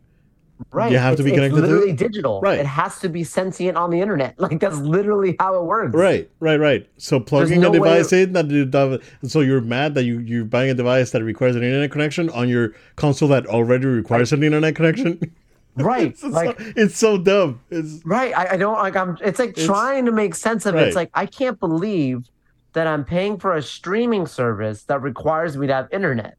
[0.70, 0.93] right.
[0.93, 2.41] you have to It's- be it's connected to- literally digital.
[2.41, 2.61] Right.
[2.61, 4.35] It has to be sentient on the internet.
[4.39, 5.95] Like that's literally how it works.
[5.95, 6.87] Right, right, right.
[6.97, 10.45] So plugging no a way- device in that you so you're mad that you you're
[10.45, 14.43] buying a device that requires an internet connection on your console that already requires an
[14.43, 15.20] internet connection.
[15.77, 16.09] Right.
[16.09, 17.61] it's, like so, it's so dumb.
[17.70, 18.37] It's Right.
[18.37, 20.87] I, I don't like I'm it's like It's- trying to make sense of it.
[20.87, 22.29] It's like I can't believe
[22.75, 26.37] that I'm paying for a streaming service that requires me to have internet.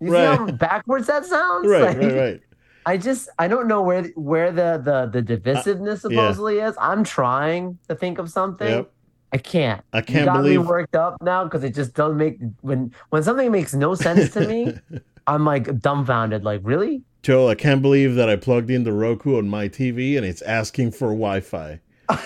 [0.00, 0.20] You Right.
[0.38, 1.66] see how backwards that sounds?
[1.68, 2.40] right, Like, right, right.
[2.86, 6.20] I just I don't know where where the the the divisiveness Uh, yeah.
[6.20, 6.74] supposedly is.
[6.80, 8.68] I'm trying to think of something.
[8.68, 8.90] Yep.
[9.30, 9.82] I can't.
[9.92, 10.60] I can't got believe.
[10.62, 14.30] me worked up now because it just doesn't make when when something makes no sense
[14.34, 14.78] to me.
[15.26, 16.44] I'm like dumbfounded.
[16.44, 17.02] Like really?
[17.22, 20.42] Joe, I can't believe that I plugged in the Roku on my TV and it's
[20.42, 21.80] asking for Wi-Fi.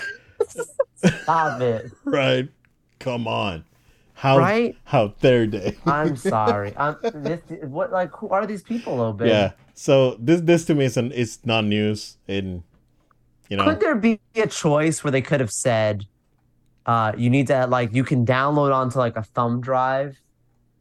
[0.96, 1.90] Stop it.
[2.04, 2.48] Right?
[2.98, 3.64] Come on.
[4.14, 4.76] How Right?
[4.84, 5.76] how dare they?
[5.84, 6.74] I'm sorry.
[6.76, 9.28] I'm this, what like who are these people, babe?
[9.28, 9.52] yeah.
[9.74, 12.62] So this this to me is an it's not news in
[13.48, 16.06] you know Could there be a choice where they could have said,
[16.86, 20.20] uh, you need to like you can download onto like a thumb drive,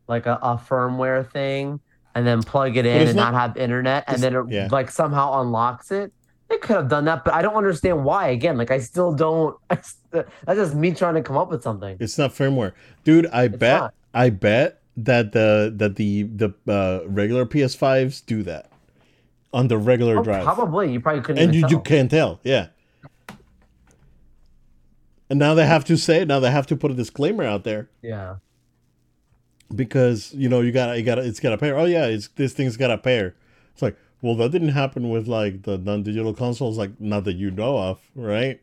[0.07, 1.79] like a, a firmware thing,
[2.15, 4.67] and then plug it in and not- not, have internet, and then it yeah.
[4.71, 6.11] like somehow unlocks it.
[6.49, 8.27] They could have done that, but I don't understand why.
[8.29, 9.57] Again, like I still don't.
[9.69, 9.79] I
[10.11, 11.95] that's just me trying to come up with something.
[11.99, 12.73] it's not firmware.
[13.05, 13.93] Dude, I bet not.
[14.13, 18.69] I bet that the that the the uh, regular PS5s do that
[19.53, 20.43] on the regular Oh, drive.
[20.43, 21.41] probably you probably couldn't.
[21.41, 22.67] and even you, you can't tell yeah
[25.29, 27.89] and now they have to say now they have to put a disclaimer out there
[28.01, 28.35] Yeah.
[29.75, 31.77] Because you know you got you got it's got a pair.
[31.77, 33.35] Oh yeah it's this thing's got a pair.
[33.73, 37.51] It's like well that didn't happen with like the non-digital consoles like not that you
[37.51, 38.61] know of right?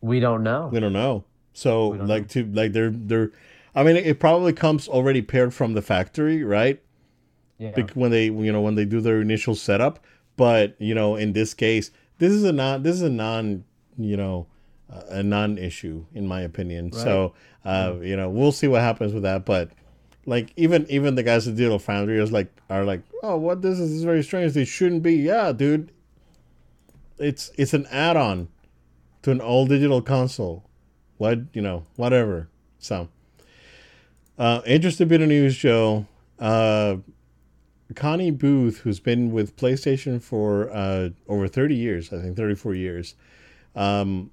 [0.00, 0.68] We don't know.
[0.72, 1.24] we don't know.
[1.52, 3.30] So don't like to like they're they're
[3.74, 6.82] i mean it probably comes already paired from the factory right?
[7.58, 7.80] Yeah.
[7.94, 10.04] when they you know when they do their initial setup.
[10.36, 13.64] But you know in this case this is a non this is a non
[13.98, 14.46] you know
[15.08, 16.90] a non issue in my opinion.
[16.90, 17.02] Right.
[17.02, 17.34] so
[17.64, 19.44] uh you know we'll see what happens with that.
[19.44, 19.70] But
[20.26, 23.78] like even even the guys at digital foundry is like are like oh what this
[23.78, 24.52] is, this is very strange.
[24.52, 25.14] They shouldn't be.
[25.14, 25.92] Yeah dude.
[27.18, 28.48] It's it's an add-on
[29.22, 30.64] to an all digital console.
[31.18, 32.48] What you know whatever.
[32.78, 33.08] So
[34.38, 36.06] uh interesting bit of news joe.
[36.38, 36.96] Uh
[37.94, 43.14] Connie Booth, who's been with PlayStation for uh, over 30 years, I think 34 years,
[43.74, 44.30] um,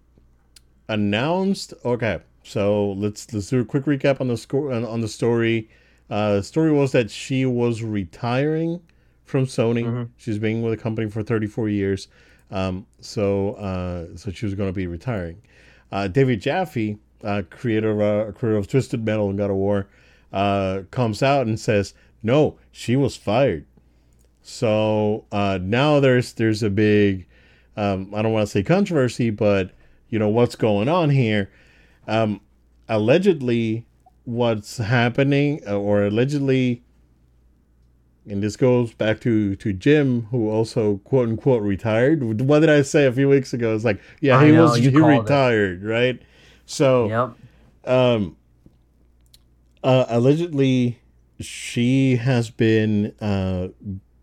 [0.88, 1.74] announced.
[1.84, 5.70] Okay, so let's let's do a quick recap on the score on, the story.
[6.10, 8.82] Uh, the story was that she was retiring
[9.26, 9.84] from Sony.
[9.84, 10.10] Mhm.
[10.18, 12.08] She's been with the company for 34 years,
[12.50, 15.38] um, so uh, so she was going to be retiring.
[15.92, 19.88] Uh, David Jaffe, uh, creator uh, creator of Twisted Metal and God of War,
[20.34, 23.66] uh, comes out and says, "No, she was fired."
[24.42, 27.28] So uh, now there's there's a big,
[27.78, 29.72] um, I don't want to say controversy, but
[30.10, 31.52] you know what's going on here.
[32.10, 32.42] Um,
[32.88, 33.86] allegedly,
[34.26, 36.82] what's happening, uh, or allegedly,
[38.28, 42.42] and this goes back to to Jim, who also quote unquote retired.
[42.42, 43.76] What did I say a few weeks ago?
[43.76, 45.20] It's like, yeah, I he know, was he called it.
[45.22, 46.20] retired, right?
[46.66, 47.36] So Yep.
[47.86, 48.36] um
[49.84, 51.00] uh, allegedly
[51.40, 53.68] she has been uh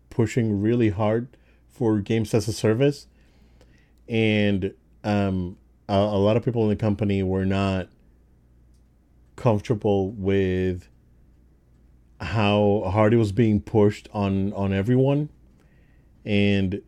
[0.09, 1.29] pushing really hard
[1.69, 3.07] for games as a service
[4.09, 4.73] and
[5.03, 5.57] um
[5.87, 7.89] a, a lot of people in the company were not
[9.35, 10.89] comfortable with
[12.19, 15.29] how hard it was being pushed on on everyone.
[16.25, 16.81] And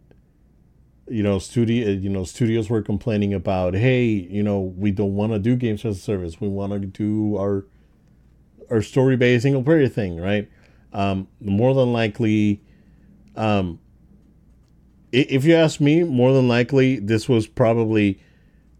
[1.07, 5.31] you know studio you know studios were complaining about hey you know we don't want
[5.31, 6.41] to do games as a service.
[6.41, 7.65] We want to do our
[8.69, 10.49] our story based single player thing right?
[10.93, 12.61] Um more than likely
[13.35, 13.79] um
[15.11, 18.19] if you ask me more than likely this was probably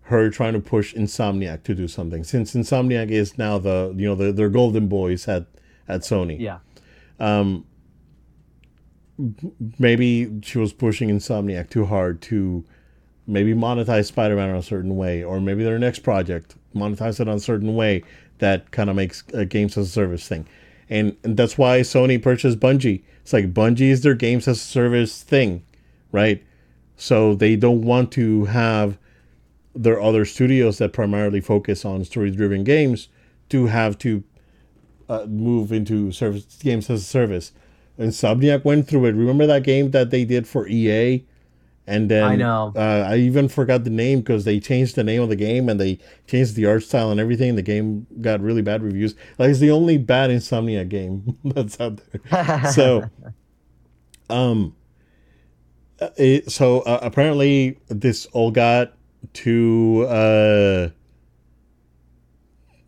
[0.10, 4.16] her trying to push insomniac to do something since insomniac is now the you know
[4.16, 5.46] the, their golden boys at
[5.88, 6.60] at sony Yeah.
[7.20, 7.66] um,
[9.78, 12.64] maybe she was pushing Insomniac too hard to
[13.28, 17.30] maybe monetize Spider-Man in a certain way, or maybe their next project monetize it in
[17.30, 18.04] a certain way
[18.40, 20.48] that kind of makes a games as a service thing.
[20.90, 23.04] And, and that's why Sony purchased Bungie.
[23.22, 25.64] It's like Bungie is their games as a service thing,
[26.12, 26.44] right?
[26.96, 28.98] So they don't want to have
[29.80, 33.08] their other studios that primarily focus on story-driven games
[33.48, 34.24] to have to
[35.08, 37.54] uh, move into service games as a service.
[37.98, 39.16] And Insomniac went through it.
[39.16, 41.26] Remember that game that they did for EA?
[41.88, 42.74] And then I know.
[42.76, 45.80] Uh, I even forgot the name because they changed the name of the game and
[45.80, 47.56] they changed the art style and everything.
[47.56, 49.16] The game got really bad reviews.
[49.38, 52.72] Like it's the only bad Insomniac game that's out there.
[52.74, 53.10] So,
[54.30, 54.76] um,
[56.02, 58.94] uh, it, so uh, apparently this all got
[59.34, 60.90] to uh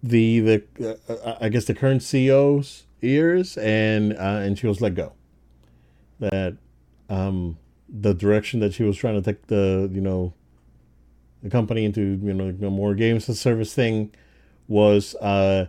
[0.03, 4.95] the the uh, I guess the current CEO's ears, and uh, and she was let
[4.95, 5.13] go.
[6.19, 6.57] That
[7.09, 7.57] um,
[7.87, 10.33] the direction that she was trying to take the you know
[11.43, 14.13] the company into you know more games as a service thing
[14.67, 15.67] was uh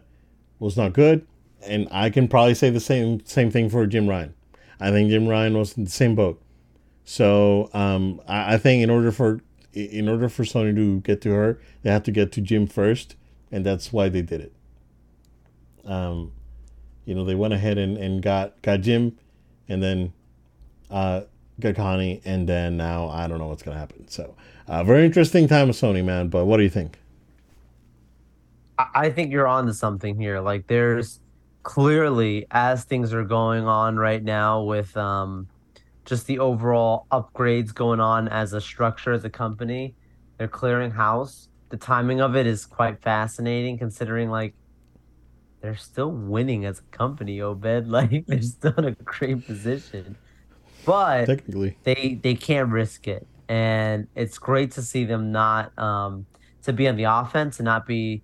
[0.58, 1.26] was not good,
[1.66, 4.34] and I can probably say the same same thing for Jim Ryan.
[4.80, 6.40] I think Jim Ryan was in the same boat.
[7.04, 9.40] So um, I, I think in order for
[9.72, 13.16] in order for Sony to get to her, they have to get to Jim first,
[13.50, 14.52] and that's why they did it.
[15.84, 16.32] Um,
[17.04, 19.18] you know, they went ahead and, and got got Jim,
[19.68, 20.12] and then
[20.90, 21.22] uh,
[21.58, 24.08] got Connie, and then now I don't know what's gonna happen.
[24.08, 24.34] So,
[24.68, 26.28] uh, very interesting time with Sony, man.
[26.28, 26.98] But what do you think?
[28.78, 30.40] I think you're on to something here.
[30.40, 31.20] Like, there's
[31.62, 35.48] clearly, as things are going on right now with um,
[36.04, 39.94] just the overall upgrades going on as a structure, as a company,
[40.38, 41.48] they're clearing house.
[41.68, 44.54] The timing of it is quite fascinating considering, like,
[45.60, 47.86] they're still winning as a company, Obed.
[47.86, 50.16] Like, they're still in a great position.
[50.84, 56.26] But Technically, they they can't risk it and it's great to see them not um
[56.62, 58.22] to be on the offense and not be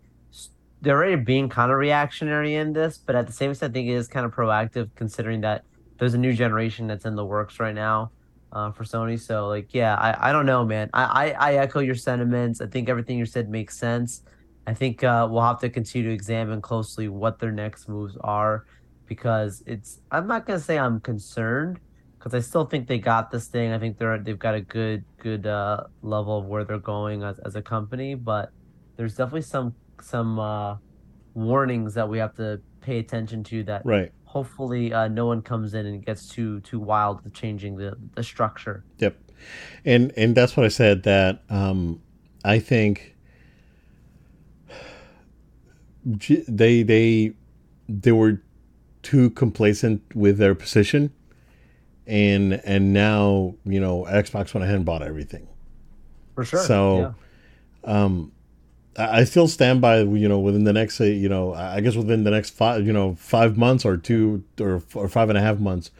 [0.80, 3.88] they're already being kind of reactionary in this but at the same time i think
[3.88, 5.64] it is kind of proactive considering that
[5.98, 8.10] there's a new generation that's in the works right now
[8.52, 11.80] uh, for sony so like yeah i, I don't know man I, I i echo
[11.80, 14.22] your sentiments i think everything you said makes sense
[14.66, 18.64] i think uh, we'll have to continue to examine closely what their next moves are
[19.06, 21.80] because it's i'm not going to say i'm concerned
[22.18, 23.72] because I still think they got this thing.
[23.72, 27.38] I think they're they've got a good good uh, level of where they're going as,
[27.40, 28.50] as a company, but
[28.96, 30.76] there's definitely some some uh,
[31.34, 33.62] warnings that we have to pay attention to.
[33.64, 34.10] That right.
[34.28, 38.22] Hopefully uh, no one comes in and gets too too wild with changing the the
[38.22, 38.84] structure.
[38.98, 39.16] Yep,
[39.84, 41.02] and and that's what I said.
[41.02, 42.00] That um,
[42.44, 43.16] I think
[46.04, 47.32] they they
[47.88, 48.42] they were
[49.02, 51.12] too complacent with their position
[52.08, 55.46] and and now you know Xbox went ahead and bought everything.
[56.34, 56.64] For sure.
[56.64, 57.14] So,
[57.84, 58.04] yeah.
[58.04, 58.32] um,
[58.98, 62.30] I still stand by you know within the next you know I guess within the
[62.30, 65.90] next five you know five months or two or or five and a half months,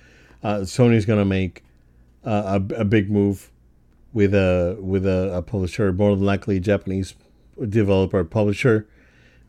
[0.42, 1.64] uh, Sony's gonna make
[2.24, 3.50] uh, a a big move
[4.12, 7.14] with a with a, a publisher more than likely a Japanese
[7.68, 8.88] developer publisher,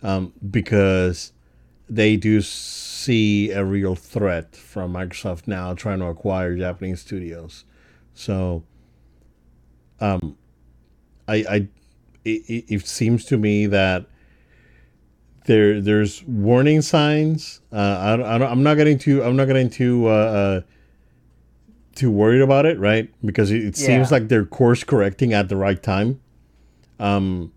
[0.04, 1.34] um, because
[1.90, 7.66] they do see a real threat from Microsoft now trying to acquire Japanese studios.
[8.14, 8.64] So,
[10.00, 10.38] um,
[11.28, 11.68] I, I,
[12.26, 14.06] it, it seems to me that
[15.46, 17.62] there, there's warning signs.
[17.72, 20.62] Uh, I, I I'm not getting too, I'm not getting too, uh, uh,
[21.96, 23.10] too worried about it, right?
[23.26, 23.86] Because it, it yeah.
[23.86, 26.22] seems like they're course correcting at the right time.
[27.00, 27.52] Um,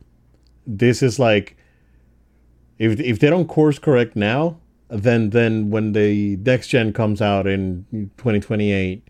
[0.67, 1.57] this is like
[2.79, 4.59] if if they don't course correct now,
[4.89, 7.87] then then when the next gen comes out in
[8.17, 9.07] 2028,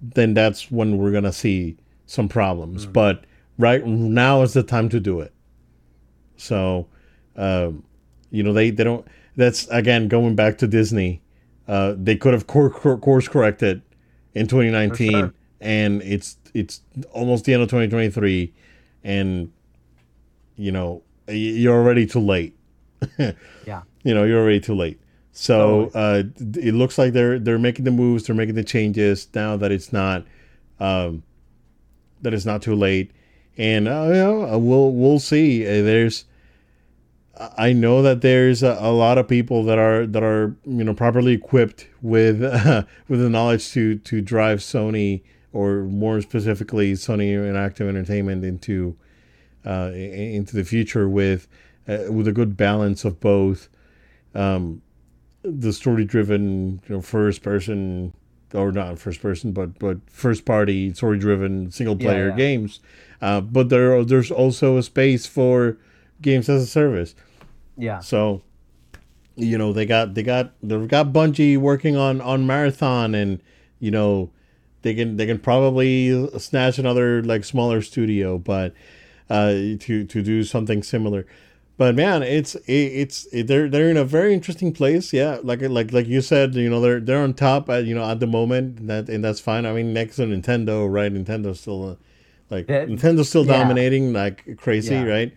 [0.00, 1.76] then that's when we're gonna see
[2.06, 2.84] some problems.
[2.84, 2.92] Mm-hmm.
[2.92, 3.24] But
[3.60, 5.32] right now is the time to do it.
[6.36, 6.88] So,
[7.36, 7.84] um,
[8.30, 9.06] you know, they they don't.
[9.36, 11.22] That's again going back to Disney.
[11.68, 13.82] Uh, they could have cor- cor- course corrected
[14.34, 15.34] in 2019, sure.
[15.60, 16.82] and it's it's
[17.12, 18.52] almost the end of 2023,
[19.04, 19.52] and
[20.56, 22.56] you know you're already too late.
[23.18, 23.82] yeah.
[24.02, 25.00] You know, you're already too late.
[25.32, 29.56] So uh, it looks like they're they're making the moves, they're making the changes now
[29.56, 30.24] that it's not
[30.80, 31.22] um,
[32.22, 33.12] that it's not too late,
[33.56, 35.66] and uh, you know, uh, we'll we'll see.
[35.66, 36.24] Uh, there's
[37.56, 40.94] I know that there's a, a, lot of people that are that are you know
[40.94, 45.22] properly equipped with uh, with the knowledge to to drive Sony
[45.52, 48.96] or more specifically Sony Interactive Entertainment into
[49.64, 51.48] uh, into the future with
[51.88, 53.68] uh, with a good balance of both
[54.34, 54.82] um,
[55.42, 58.12] the story driven you know first person
[58.54, 62.36] or not first person but but first party story driven single player yeah, yeah.
[62.36, 62.80] games.
[63.22, 65.76] Uh, but there there's also a space for
[66.22, 67.14] games as a service.
[67.76, 68.00] Yeah.
[68.00, 68.42] So
[69.36, 73.40] you know they got they got they've got Bungie working on on marathon and
[73.78, 74.30] you know
[74.82, 78.74] they can they can probably snatch another like smaller studio but
[79.28, 81.26] uh to to do something similar
[81.80, 85.14] but man, it's it's it, they're they're in a very interesting place.
[85.14, 88.04] Yeah, like like like you said, you know they're they're on top at you know
[88.04, 88.86] at the moment.
[88.86, 89.64] That and that's fine.
[89.64, 91.10] I mean, next to Nintendo, right?
[91.10, 91.96] Nintendo's still uh,
[92.50, 93.56] like Nintendo's still yeah.
[93.56, 95.04] dominating like crazy, yeah.
[95.04, 95.34] right?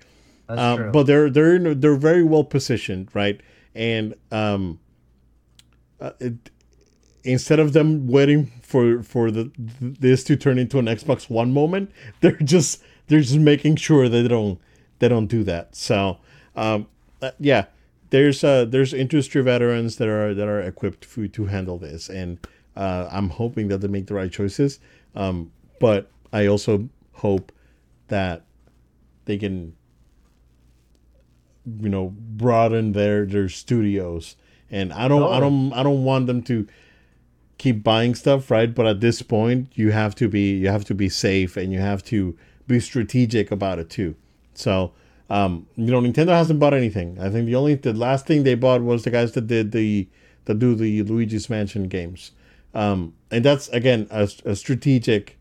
[0.49, 0.91] Um.
[0.91, 3.39] But they're they're in, they're very well positioned, right?
[3.73, 4.81] And um,
[6.01, 6.49] uh, it,
[7.23, 11.89] instead of them waiting for for the this to turn into an Xbox One moment,
[12.19, 14.59] they're just they're just making sure they don't
[14.99, 15.77] they don't do that.
[15.77, 16.17] So
[16.55, 16.87] um,
[17.21, 17.65] uh, yeah,
[18.09, 22.39] there's uh, there's industry veterans that are that are equipped for, to handle this, and
[22.75, 24.79] uh, I'm hoping that they make the right choices.
[25.15, 27.51] Um, but I also hope
[28.07, 28.43] that
[29.25, 29.75] they can,
[31.79, 34.35] you know, broaden their their studios.
[34.71, 36.67] And I don't, I don't, I don't want them to
[37.59, 38.73] keep buying stuff, right?
[38.73, 41.79] But at this point, you have to be you have to be safe and you
[41.79, 42.35] have to
[42.67, 44.15] be strategic about it too.
[44.55, 44.93] So,
[45.34, 47.17] um, you know, Nintendo hasn't bought anything.
[47.19, 50.07] I think the only the last thing they bought was the guys that did the
[50.45, 52.34] that do the Luigi's Mansion games,
[52.75, 55.39] um, and that's again a, a strategic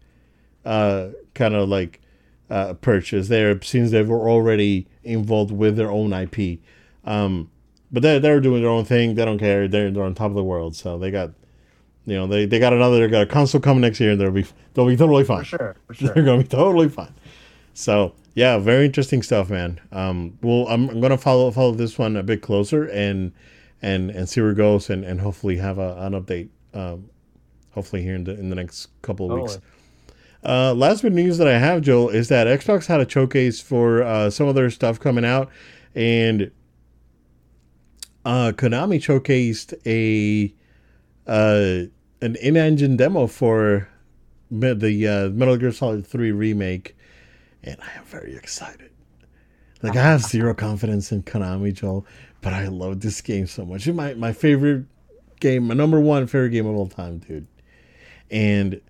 [0.64, 2.00] uh, kind of like
[2.48, 6.60] uh, purchase there since they were already involved with their own IP.
[7.04, 7.50] Um,
[7.90, 9.14] but they're they're doing their own thing.
[9.14, 9.68] They don't care.
[9.68, 10.74] They're they're on top of the world.
[10.74, 11.32] So they got,
[12.06, 12.98] you know, they, they got another.
[13.00, 15.44] They got a console coming next year, and they'll be they'll be totally fine.
[15.44, 16.14] For sure, for sure.
[16.14, 17.12] They're gonna be totally fine.
[17.74, 19.80] So yeah, very interesting stuff, man.
[19.90, 23.32] Um, well, I'm, I'm gonna follow follow this one a bit closer and
[23.80, 26.48] and and see where it goes, and and hopefully have a, an update.
[26.74, 27.10] Um,
[27.72, 29.56] hopefully here in the in the next couple of Totally.
[29.56, 29.66] weeks.
[30.44, 33.60] Uh, last bit of news that I have, Joel, is that Xbox had a showcase
[33.60, 35.50] for uh, some of their stuff coming out,
[35.94, 36.50] and
[38.24, 40.52] uh, Konami showcased a
[41.26, 41.86] uh,
[42.20, 43.88] an in-engine demo for
[44.50, 46.96] the uh, Metal Gear Solid 3 remake,
[47.64, 48.90] and I am very excited.
[49.82, 52.06] Like I have zero confidence in Konami, Joel,
[52.40, 53.86] but I love this game so much.
[53.86, 54.86] It's my my favorite
[55.40, 57.46] game, my number one favorite game of all time, dude.
[58.30, 58.80] And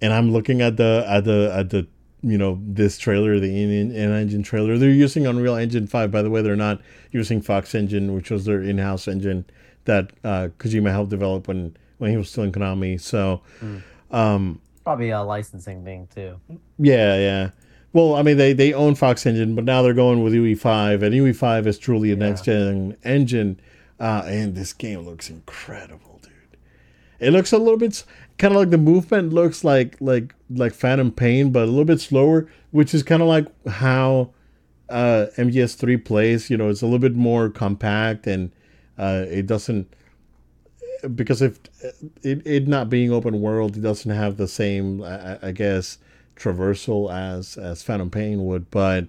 [0.00, 1.86] and I'm looking at the at the at the
[2.22, 4.78] you know this trailer, the in, in engine trailer.
[4.78, 6.10] They're using Unreal Engine five.
[6.10, 6.80] By the way, they're not
[7.10, 9.44] using Fox Engine, which was their in-house engine
[9.84, 13.00] that uh, Kojima helped develop when when he was still in Konami.
[13.00, 13.42] So,
[14.10, 16.38] um, Probably a licensing thing too.
[16.78, 17.50] yeah, yeah.
[17.92, 21.14] Well, I mean, they, they own Fox Engine, but now they're going with UE5, and
[21.14, 22.18] UE5 is truly a Yeah.
[22.28, 23.60] next gen engine.
[24.00, 26.32] Uh, and this game looks incredible, dude.
[27.20, 28.02] It looks a little bit
[28.36, 32.00] kind of like the movement looks like like like Phantom Pain, but a little bit
[32.00, 34.32] slower, which is kind of like how
[34.88, 36.50] uh, MGS3 plays.
[36.50, 38.50] You know, it's a little bit more compact, and
[38.98, 39.86] uh, it doesn't
[41.14, 41.58] because if
[42.22, 45.98] it, it not being open world, it doesn't have the same, I, I guess,
[46.36, 48.70] traversal as as Phantom Pain would.
[48.70, 49.06] But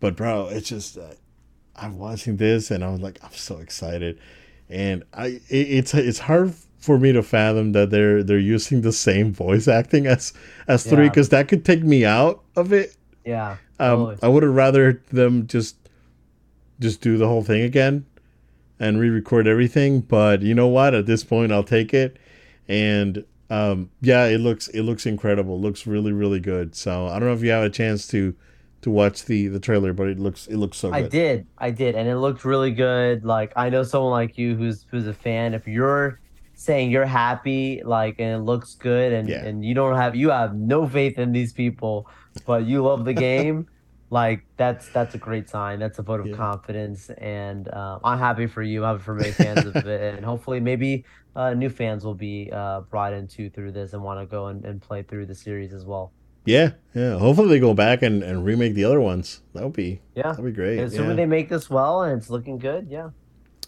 [0.00, 1.14] but bro, it's just uh,
[1.76, 4.18] I'm watching this and I'm like, I'm so excited,
[4.68, 8.92] and I it, it's it's hard for me to fathom that they're they're using the
[8.92, 10.32] same voice acting as
[10.68, 12.96] as three because that could take me out of it.
[13.24, 13.56] Yeah.
[13.78, 14.18] Um, totally.
[14.22, 15.76] I would have rather them just
[16.80, 18.04] just do the whole thing again
[18.84, 20.00] and re-record everything.
[20.00, 20.94] But you know what?
[20.94, 22.16] At this point, I'll take it.
[22.68, 25.56] And um, yeah, it looks it looks incredible.
[25.56, 26.74] It looks really really good.
[26.74, 28.34] So I don't know if you have a chance to
[28.82, 31.94] to watch the the trailer, but it looks it looks so I did, I did,
[31.94, 33.24] and it looked really good.
[33.24, 35.54] Like I know someone like you who's who's a fan.
[35.54, 36.20] If you're
[36.56, 39.44] saying you're happy, like, and it looks good, and Yeah.
[39.44, 42.08] and you don't have you have no faith in these people,
[42.46, 43.66] but you love the game,
[44.14, 45.80] like that's that's a great sign.
[45.80, 46.36] That's a vote of Yeah.
[46.36, 48.84] confidence, and um, I'm happy for you.
[48.84, 51.04] I'm happy for many fans of it, and hopefully maybe
[51.34, 54.64] uh, new fans will be uh, brought into through this and want to go and,
[54.64, 56.12] and play through the series as well.
[56.44, 57.18] Yeah, yeah.
[57.18, 59.40] Hopefully they go back and, and remake the other ones.
[59.52, 60.30] That would be Yeah.
[60.30, 60.78] that'd be great.
[60.78, 61.16] Assuming yeah.
[61.16, 63.10] they make this well and it's looking good, yeah.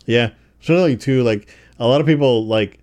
[0.04, 0.30] Yeah,
[0.60, 1.24] certainly too.
[1.24, 1.48] Like
[1.80, 2.78] a lot of people like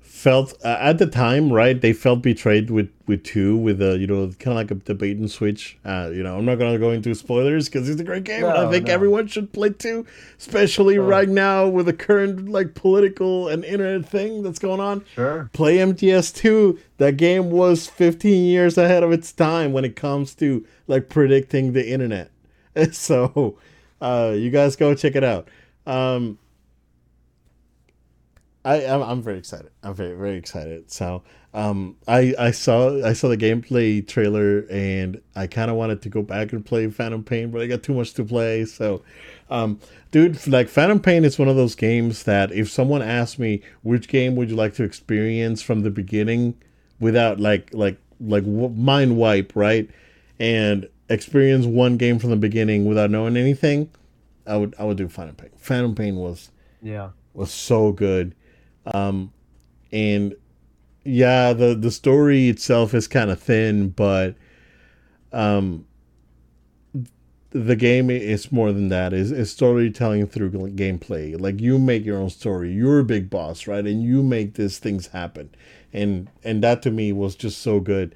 [0.00, 1.80] felt uh, at the time, right?
[1.80, 5.16] They felt betrayed with with two, with a you know kind of like a debate
[5.16, 5.78] and switch.
[5.84, 8.52] Uh, you know, I'm not gonna go into spoilers because it's a great game, and
[8.52, 8.92] I think no.
[8.92, 10.06] everyone should play two,
[10.38, 11.02] especially No.
[11.06, 15.04] right now with the current like political and internet thing that's going on.
[15.14, 15.50] Sure.
[15.52, 16.78] Play MGS two.
[16.98, 21.72] That game was 15 years ahead of its time when it comes to like predicting
[21.72, 22.30] the internet.
[22.92, 23.58] So,
[24.00, 25.48] uh, you guys go check it out.
[25.86, 26.38] Um,
[28.68, 29.70] I I'm, I'm very excited.
[29.82, 30.90] I'm very very excited.
[30.90, 31.22] So
[31.54, 36.08] um I I saw I saw the gameplay trailer and I kind of wanted to
[36.08, 38.64] go back and play Phantom Pain, but I got too much to play.
[38.66, 39.02] So
[39.48, 43.62] um dude, like Phantom Pain is one of those games that if someone asked me
[43.82, 46.54] which game would you like to experience from the beginning
[47.00, 49.88] without like like like w- mind wipe, right?
[50.38, 53.88] And experience one game from the beginning without knowing anything,
[54.46, 55.50] I would I would do Phantom Pain.
[55.56, 56.50] Phantom Pain was
[56.82, 57.10] Yeah.
[57.32, 58.34] was so good.
[58.94, 59.32] Um,
[59.92, 60.34] and
[61.04, 64.36] yeah, the the story itself is kind of thin, but
[65.32, 65.86] um,
[67.50, 69.12] the game is more than that.
[69.12, 71.38] is is storytelling through gameplay.
[71.40, 72.72] Like you make your own story.
[72.72, 73.84] You're a big boss, right?
[73.86, 75.50] And you make these things happen.
[75.92, 78.14] And and that to me was just so good.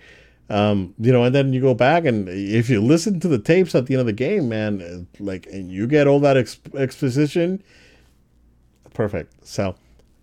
[0.50, 3.74] Um, you know, and then you go back and if you listen to the tapes
[3.74, 7.62] at the end of the game, man, like and you get all that ex- exposition,
[8.94, 9.46] perfect.
[9.46, 9.74] So,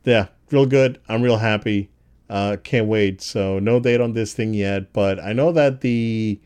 [0.04, 1.00] yeah, real good.
[1.08, 1.90] I'm real happy.
[2.30, 3.22] Uh, can't wait.
[3.22, 6.40] So no date on this thing yet, but I know that the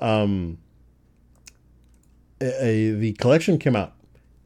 [0.00, 0.58] um
[2.40, 3.92] a, a- the collection came out.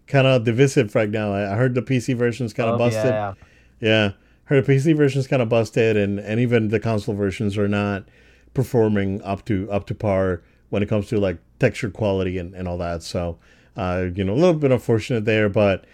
[0.07, 1.33] Kind of divisive right now.
[1.33, 3.05] I, I heard the PC version's kind of Oh, busted.
[3.05, 3.35] Yeah,
[3.81, 4.13] Yeah.
[4.49, 8.09] the PC version is kind of busted, and and even the console versions are not
[8.55, 12.67] performing up to up to par when it comes to like texture quality and, and
[12.67, 13.03] all that.
[13.03, 13.39] So,
[13.77, 15.85] uh, you know, a little bit unfortunate there, but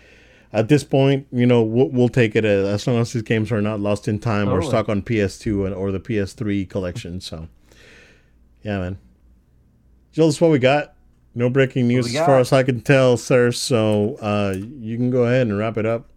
[0.52, 3.50] at this point, you know, we'll, we'll take it as, as, long as these games
[3.52, 4.66] are not lost in time totally.
[4.66, 7.20] or stuck on PS2 and, or the PS3 collection.
[7.20, 7.48] So,
[8.62, 8.98] yeah, man.
[10.12, 10.94] Jill, this is what we got.
[11.34, 13.52] No breaking news as far as I can tell, sir.
[13.52, 16.08] So uh, you can go ahead and wrap it up.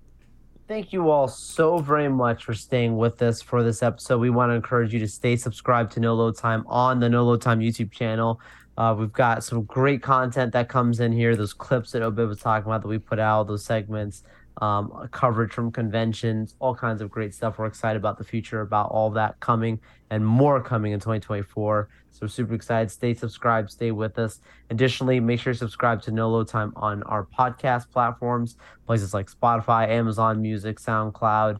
[0.70, 4.20] Thank you all so very much for staying with us for this episode.
[4.20, 7.26] We want to encourage you to stay subscribed to No Load Time on the No
[7.26, 8.40] Load Time YouTube channel.
[8.80, 11.36] Uh, we've got some great content that comes in here.
[11.36, 14.24] Those clips that Obid was talking about that we put out, those segments,
[14.62, 17.58] um, coverage from conventions, all kinds of great stuff.
[17.58, 21.90] We're excited about the future, about all that coming and more coming in 2024.
[22.12, 22.90] So super excited.
[22.90, 24.40] Stay subscribed, stay with us.
[24.70, 28.56] Additionally, make sure you subscribe to No Load Time on our podcast platforms,
[28.86, 31.60] places like Spotify, Amazon Music, SoundCloud.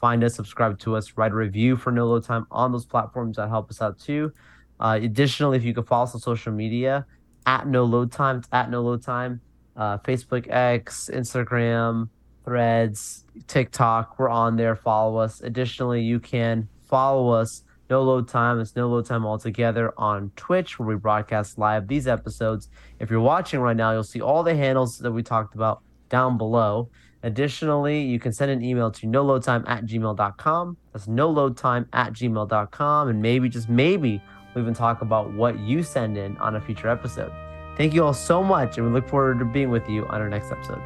[0.00, 3.38] Find us, subscribe to us, write a review for No Load Time on those platforms
[3.38, 4.32] that help us out too.
[4.80, 7.06] Uh, additionally, if you could follow us on social media
[7.46, 9.40] at No Load Time, it's at No Load Time,
[9.76, 12.08] uh, Facebook, X, Instagram,
[12.44, 14.18] Threads, TikTok.
[14.18, 14.74] We're on there.
[14.74, 15.40] Follow us.
[15.42, 17.62] Additionally, you can follow us.
[17.88, 18.60] No load time.
[18.60, 22.68] It's no load time altogether on Twitch, where we broadcast live these episodes.
[23.00, 26.38] If you're watching right now, you'll see all the handles that we talked about down
[26.38, 26.88] below.
[27.22, 30.76] Additionally, you can send an email to noloadtime at gmail.com.
[30.92, 33.08] That's noloadtime at gmail.com.
[33.08, 34.22] And maybe, just maybe,
[34.54, 37.32] We'll even talk about what you send in on a future episode.
[37.76, 40.28] Thank you all so much, and we look forward to being with you on our
[40.28, 40.82] next episode.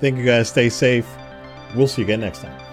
[0.00, 0.48] Thank you guys.
[0.48, 1.06] Stay safe.
[1.74, 2.67] We'll see you again next time.